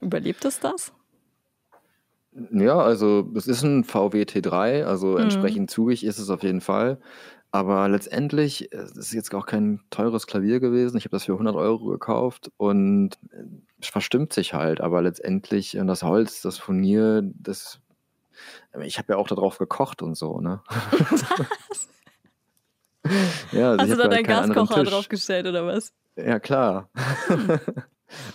Überlebt 0.00 0.44
es 0.44 0.60
das? 0.60 0.92
Ja, 2.50 2.78
also 2.78 3.28
es 3.34 3.46
ist 3.46 3.62
ein 3.62 3.84
VW 3.84 4.22
T3, 4.22 4.84
also 4.84 5.08
mhm. 5.08 5.18
entsprechend 5.18 5.70
zugig 5.70 6.04
ist 6.04 6.18
es 6.18 6.30
auf 6.30 6.42
jeden 6.42 6.60
Fall. 6.60 6.98
Aber 7.54 7.86
letztendlich, 7.90 8.72
es 8.72 8.96
ist 8.96 9.12
jetzt 9.12 9.34
auch 9.34 9.44
kein 9.44 9.80
teures 9.90 10.26
Klavier 10.26 10.58
gewesen. 10.58 10.96
Ich 10.96 11.04
habe 11.04 11.14
das 11.14 11.26
für 11.26 11.32
100 11.32 11.54
Euro 11.54 11.84
gekauft 11.84 12.50
und 12.56 13.18
es 13.78 13.88
verstimmt 13.88 14.32
sich 14.32 14.54
halt. 14.54 14.80
Aber 14.80 15.02
letztendlich, 15.02 15.76
und 15.76 15.86
das 15.86 16.02
Holz, 16.02 16.40
das 16.40 16.56
Furnier, 16.56 17.20
das, 17.22 17.78
ich 18.82 18.96
habe 18.96 19.12
ja 19.12 19.18
auch 19.18 19.28
darauf 19.28 19.58
gekocht 19.58 20.00
und 20.00 20.16
so, 20.16 20.40
ne? 20.40 20.62
ja, 23.52 23.72
also 23.72 23.82
Hast 23.82 23.92
du 23.92 23.96
da 23.96 24.08
deinen 24.08 24.24
Gaskocher 24.24 24.84
draufgestellt 24.84 25.46
oder 25.46 25.66
was? 25.66 25.92
Ja, 26.16 26.40
klar. 26.40 26.88
Hm. 27.28 27.60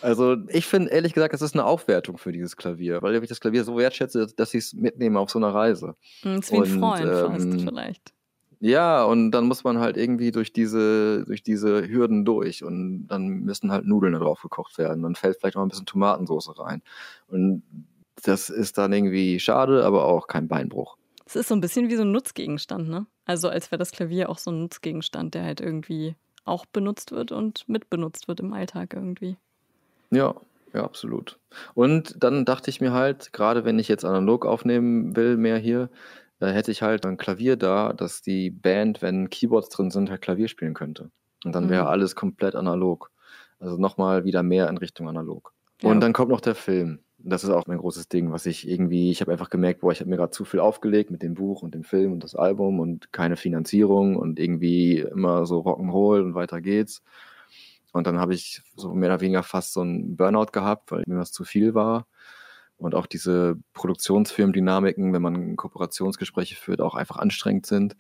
Also 0.01 0.37
ich 0.47 0.65
finde 0.65 0.89
ehrlich 0.89 1.13
gesagt, 1.13 1.35
das 1.35 1.43
ist 1.43 1.53
eine 1.53 1.63
Aufwertung 1.63 2.17
für 2.17 2.31
dieses 2.31 2.57
Klavier, 2.57 3.03
weil 3.03 3.13
ich 3.21 3.29
das 3.29 3.39
Klavier 3.39 3.63
so 3.63 3.77
wertschätze, 3.77 4.25
dass 4.35 4.55
ich 4.55 4.65
es 4.65 4.73
mitnehme 4.73 5.19
auf 5.19 5.29
so 5.29 5.37
einer 5.37 5.53
Reise. 5.53 5.95
Das 6.23 6.49
ist 6.49 6.51
wie 6.51 6.57
ein 6.57 6.79
Freund 6.79 7.05
ähm, 7.05 7.31
fast 7.31 7.61
vielleicht. 7.61 8.16
Ja, 8.59 9.03
und 9.03 9.31
dann 9.31 9.45
muss 9.45 9.63
man 9.63 9.79
halt 9.79 9.97
irgendwie 9.97 10.31
durch 10.31 10.51
diese, 10.51 11.23
durch 11.25 11.43
diese 11.43 11.87
Hürden 11.87 12.25
durch 12.25 12.63
und 12.63 13.07
dann 13.07 13.27
müssen 13.27 13.71
halt 13.71 13.85
Nudeln 13.85 14.13
da 14.13 14.19
drauf 14.19 14.41
gekocht 14.41 14.77
werden. 14.77 15.03
Dann 15.03 15.15
fällt 15.15 15.37
vielleicht 15.39 15.55
noch 15.55 15.63
ein 15.63 15.69
bisschen 15.69 15.85
Tomatensauce 15.85 16.57
rein. 16.57 16.81
Und 17.27 17.61
das 18.23 18.49
ist 18.49 18.77
dann 18.77 18.93
irgendwie 18.93 19.39
schade, 19.39 19.85
aber 19.85 20.05
auch 20.05 20.27
kein 20.27 20.47
Beinbruch. 20.47 20.97
Es 21.25 21.35
ist 21.35 21.49
so 21.49 21.55
ein 21.55 21.61
bisschen 21.61 21.89
wie 21.89 21.95
so 21.95 22.01
ein 22.01 22.11
Nutzgegenstand, 22.11 22.89
ne? 22.89 23.05
Also 23.25 23.49
als 23.49 23.69
wäre 23.69 23.77
das 23.77 23.91
Klavier 23.91 24.29
auch 24.29 24.37
so 24.37 24.49
ein 24.49 24.61
Nutzgegenstand, 24.61 25.35
der 25.35 25.43
halt 25.43 25.61
irgendwie 25.61 26.15
auch 26.45 26.65
benutzt 26.65 27.11
wird 27.11 27.31
und 27.31 27.67
mitbenutzt 27.67 28.27
wird 28.27 28.39
im 28.39 28.53
Alltag 28.53 28.93
irgendwie. 28.93 29.35
Ja, 30.09 30.35
ja, 30.73 30.83
absolut. 30.83 31.37
Und 31.73 32.15
dann 32.23 32.45
dachte 32.45 32.69
ich 32.69 32.81
mir 32.81 32.93
halt, 32.93 33.33
gerade 33.33 33.65
wenn 33.65 33.77
ich 33.77 33.87
jetzt 33.87 34.05
analog 34.05 34.45
aufnehmen 34.45 35.15
will, 35.15 35.37
mehr 35.37 35.57
hier, 35.57 35.89
da 36.39 36.47
hätte 36.49 36.71
ich 36.71 36.81
halt 36.81 37.05
ein 37.05 37.17
Klavier 37.17 37.55
da, 37.55 37.93
dass 37.93 38.21
die 38.21 38.49
Band, 38.49 39.01
wenn 39.01 39.29
Keyboards 39.29 39.69
drin 39.69 39.89
sind, 39.89 40.09
halt 40.09 40.21
Klavier 40.21 40.47
spielen 40.47 40.73
könnte. 40.73 41.09
Und 41.43 41.55
dann 41.55 41.69
wäre 41.69 41.83
mhm. 41.83 41.89
alles 41.89 42.15
komplett 42.15 42.55
analog. 42.55 43.11
Also 43.59 43.77
nochmal 43.77 44.23
wieder 44.23 44.43
mehr 44.43 44.69
in 44.69 44.77
Richtung 44.77 45.09
analog. 45.09 45.53
Ja. 45.81 45.89
Und 45.89 45.99
dann 46.01 46.13
kommt 46.13 46.29
noch 46.29 46.41
der 46.41 46.55
Film. 46.55 46.99
Das 47.17 47.43
ist 47.43 47.49
auch 47.49 47.65
mein 47.65 47.79
großes 47.79 48.09
Ding, 48.09 48.31
was 48.31 48.45
ich 48.45 48.69
irgendwie, 48.69 49.09
ich 49.09 49.21
habe 49.21 49.31
einfach 49.31 49.49
gemerkt, 49.49 49.81
boah, 49.81 49.91
ich 49.91 49.99
habe 49.99 50.09
mir 50.09 50.17
gerade 50.17 50.31
zu 50.31 50.45
viel 50.45 50.59
aufgelegt 50.59 51.09
mit 51.09 51.23
dem 51.23 51.33
Buch 51.33 51.63
und 51.63 51.73
dem 51.73 51.83
Film 51.83 52.13
und 52.13 52.23
das 52.23 52.35
Album 52.35 52.79
und 52.79 53.11
keine 53.11 53.35
Finanzierung 53.35 54.15
und 54.15 54.39
irgendwie 54.39 54.99
immer 54.99 55.47
so 55.47 55.61
Rock'n'Roll 55.61 56.21
und 56.21 56.35
weiter 56.35 56.61
geht's. 56.61 57.01
Und 57.91 58.05
dann 58.05 58.19
habe 58.19 58.35
ich 58.35 58.61
so 58.75 58.93
mehr 58.93 59.09
oder 59.09 59.21
weniger 59.21 59.41
fast 59.41 59.73
so 59.73 59.81
einen 59.81 60.15
Burnout 60.15 60.51
gehabt, 60.51 60.91
weil 60.91 61.03
mir 61.07 61.17
was 61.17 61.31
zu 61.31 61.43
viel 61.43 61.73
war 61.73 62.05
und 62.77 62.95
auch 62.95 63.07
diese 63.07 63.57
Produktionsfirmendynamiken, 63.73 65.13
wenn 65.13 65.21
man 65.21 65.55
Kooperationsgespräche 65.55 66.55
führt, 66.55 66.81
auch 66.81 66.95
einfach 66.95 67.17
anstrengend 67.17 67.65
sind. 67.65 67.95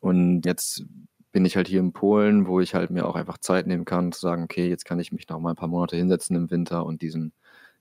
Und 0.00 0.46
jetzt 0.46 0.84
bin 1.32 1.44
ich 1.44 1.56
halt 1.56 1.66
hier 1.66 1.80
in 1.80 1.92
Polen, 1.92 2.46
wo 2.46 2.60
ich 2.60 2.74
halt 2.74 2.90
mir 2.90 3.06
auch 3.06 3.16
einfach 3.16 3.38
Zeit 3.38 3.66
nehmen 3.66 3.84
kann, 3.84 4.12
zu 4.12 4.20
sagen, 4.20 4.44
okay, 4.44 4.68
jetzt 4.68 4.84
kann 4.84 5.00
ich 5.00 5.10
mich 5.10 5.28
noch 5.28 5.40
mal 5.40 5.50
ein 5.50 5.56
paar 5.56 5.68
Monate 5.68 5.96
hinsetzen 5.96 6.36
im 6.36 6.50
Winter 6.50 6.86
und 6.86 7.02
diesen, 7.02 7.32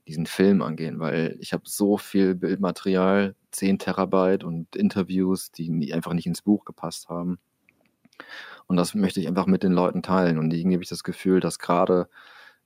diesen 0.07 0.25
Film 0.25 0.63
angehen, 0.63 0.99
weil 0.99 1.37
ich 1.39 1.53
habe 1.53 1.63
so 1.65 1.97
viel 1.97 2.33
Bildmaterial, 2.33 3.35
10 3.51 3.77
Terabyte 3.77 4.43
und 4.43 4.75
Interviews, 4.75 5.51
die 5.51 5.93
einfach 5.93 6.13
nicht 6.13 6.25
ins 6.25 6.41
Buch 6.41 6.65
gepasst 6.65 7.09
haben. 7.09 7.37
Und 8.65 8.77
das 8.77 8.95
möchte 8.95 9.19
ich 9.19 9.27
einfach 9.27 9.45
mit 9.45 9.61
den 9.61 9.73
Leuten 9.73 10.01
teilen. 10.01 10.39
Und 10.39 10.51
irgendwie 10.51 10.75
habe 10.75 10.83
ich 10.83 10.89
das 10.89 11.03
Gefühl, 11.03 11.39
dass 11.39 11.59
gerade 11.59 12.09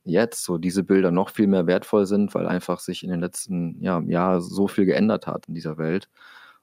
jetzt 0.07 0.43
so 0.43 0.57
diese 0.57 0.83
Bilder 0.83 1.11
noch 1.11 1.29
viel 1.29 1.47
mehr 1.47 1.67
wertvoll 1.67 2.05
sind, 2.05 2.33
weil 2.35 2.47
einfach 2.47 2.79
sich 2.79 3.03
in 3.03 3.09
den 3.09 3.19
letzten 3.19 3.81
ja, 3.81 3.99
Jahren 4.01 4.41
so 4.41 4.67
viel 4.67 4.85
geändert 4.85 5.27
hat 5.27 5.47
in 5.47 5.53
dieser 5.53 5.77
Welt. 5.77 6.09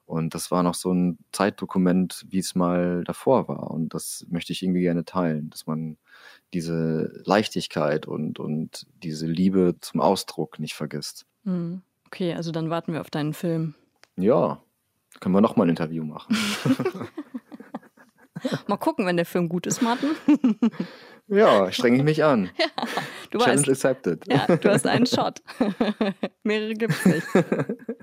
Und 0.05 0.35
das 0.35 0.51
war 0.51 0.61
noch 0.61 0.75
so 0.75 0.93
ein 0.93 1.17
Zeitdokument, 1.31 2.25
wie 2.29 2.39
es 2.39 2.53
mal 2.53 3.03
davor 3.05 3.47
war. 3.47 3.71
Und 3.71 3.93
das 3.93 4.25
möchte 4.29 4.53
ich 4.53 4.61
irgendwie 4.61 4.81
gerne 4.81 5.03
teilen, 5.03 5.49
dass 5.49 5.65
man 5.65 5.97
diese 6.53 7.23
Leichtigkeit 7.25 8.05
und, 8.05 8.39
und 8.39 8.85
diese 9.01 9.25
Liebe 9.25 9.75
zum 9.81 10.01
Ausdruck 10.01 10.59
nicht 10.59 10.75
vergisst. 10.75 11.25
Hm. 11.43 11.81
Okay, 12.05 12.33
also 12.33 12.51
dann 12.51 12.69
warten 12.69 12.93
wir 12.93 13.01
auf 13.01 13.09
deinen 13.09 13.33
Film. 13.33 13.73
Ja, 14.15 14.61
können 15.19 15.33
wir 15.33 15.41
noch 15.41 15.55
mal 15.55 15.63
ein 15.63 15.69
Interview 15.69 16.03
machen. 16.03 16.37
mal 18.67 18.77
gucken, 18.77 19.05
wenn 19.05 19.17
der 19.17 19.25
Film 19.25 19.49
gut 19.49 19.65
ist, 19.65 19.81
Martin. 19.81 20.11
ja, 21.27 21.71
strenge 21.71 21.97
ich 21.97 22.03
mich 22.03 22.23
an. 22.23 22.49
Ja, 22.59 22.67
du 23.37 23.43
Challenge 23.43 23.67
weißt, 23.67 23.85
accepted. 23.85 24.23
ja, 24.31 24.55
du 24.55 24.69
hast 24.69 24.87
einen 24.87 25.05
Shot. 25.07 25.41
Mehrere 26.43 26.73
gibt's 26.73 27.05
nicht. 27.05 27.27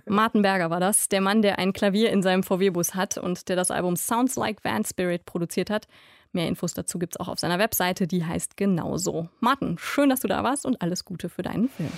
Martin 0.07 0.42
Berger 0.42 0.71
war 0.71 0.81
das, 0.81 1.09
der 1.09 1.21
Mann, 1.21 1.42
der 1.42 1.59
ein 1.59 1.73
Klavier 1.73 2.11
in 2.11 2.23
seinem 2.23 2.42
VW-Bus 2.42 2.95
hat 2.95 3.18
und 3.18 3.49
der 3.49 3.57
das 3.57 3.71
Album 3.71 3.97
Sounds 3.97 4.37
Like 4.37 4.62
Van 4.64 4.85
Spirit 4.85 5.25
produziert 5.25 5.71
hat. 5.71 5.87
Mehr 6.33 6.49
Infos 6.49 6.73
dazu 6.75 6.99
gibt's 6.99 7.18
auch 7.18 7.29
auf 7.29 7.38
seiner 7.38 7.59
Webseite, 7.59 8.07
die 8.07 8.25
heißt 8.25 8.57
genauso. 8.57 9.29
Martin, 9.40 9.77
schön, 9.79 10.09
dass 10.09 10.21
du 10.21 10.29
da 10.29 10.42
warst 10.42 10.64
und 10.64 10.81
alles 10.81 11.05
Gute 11.05 11.29
für 11.29 11.42
deinen 11.42 11.68
Film. 11.68 11.92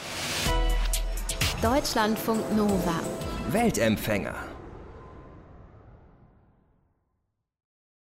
Deutschlandfunk 1.62 2.40
Nova. 2.56 3.00
Weltempfänger. 3.50 4.34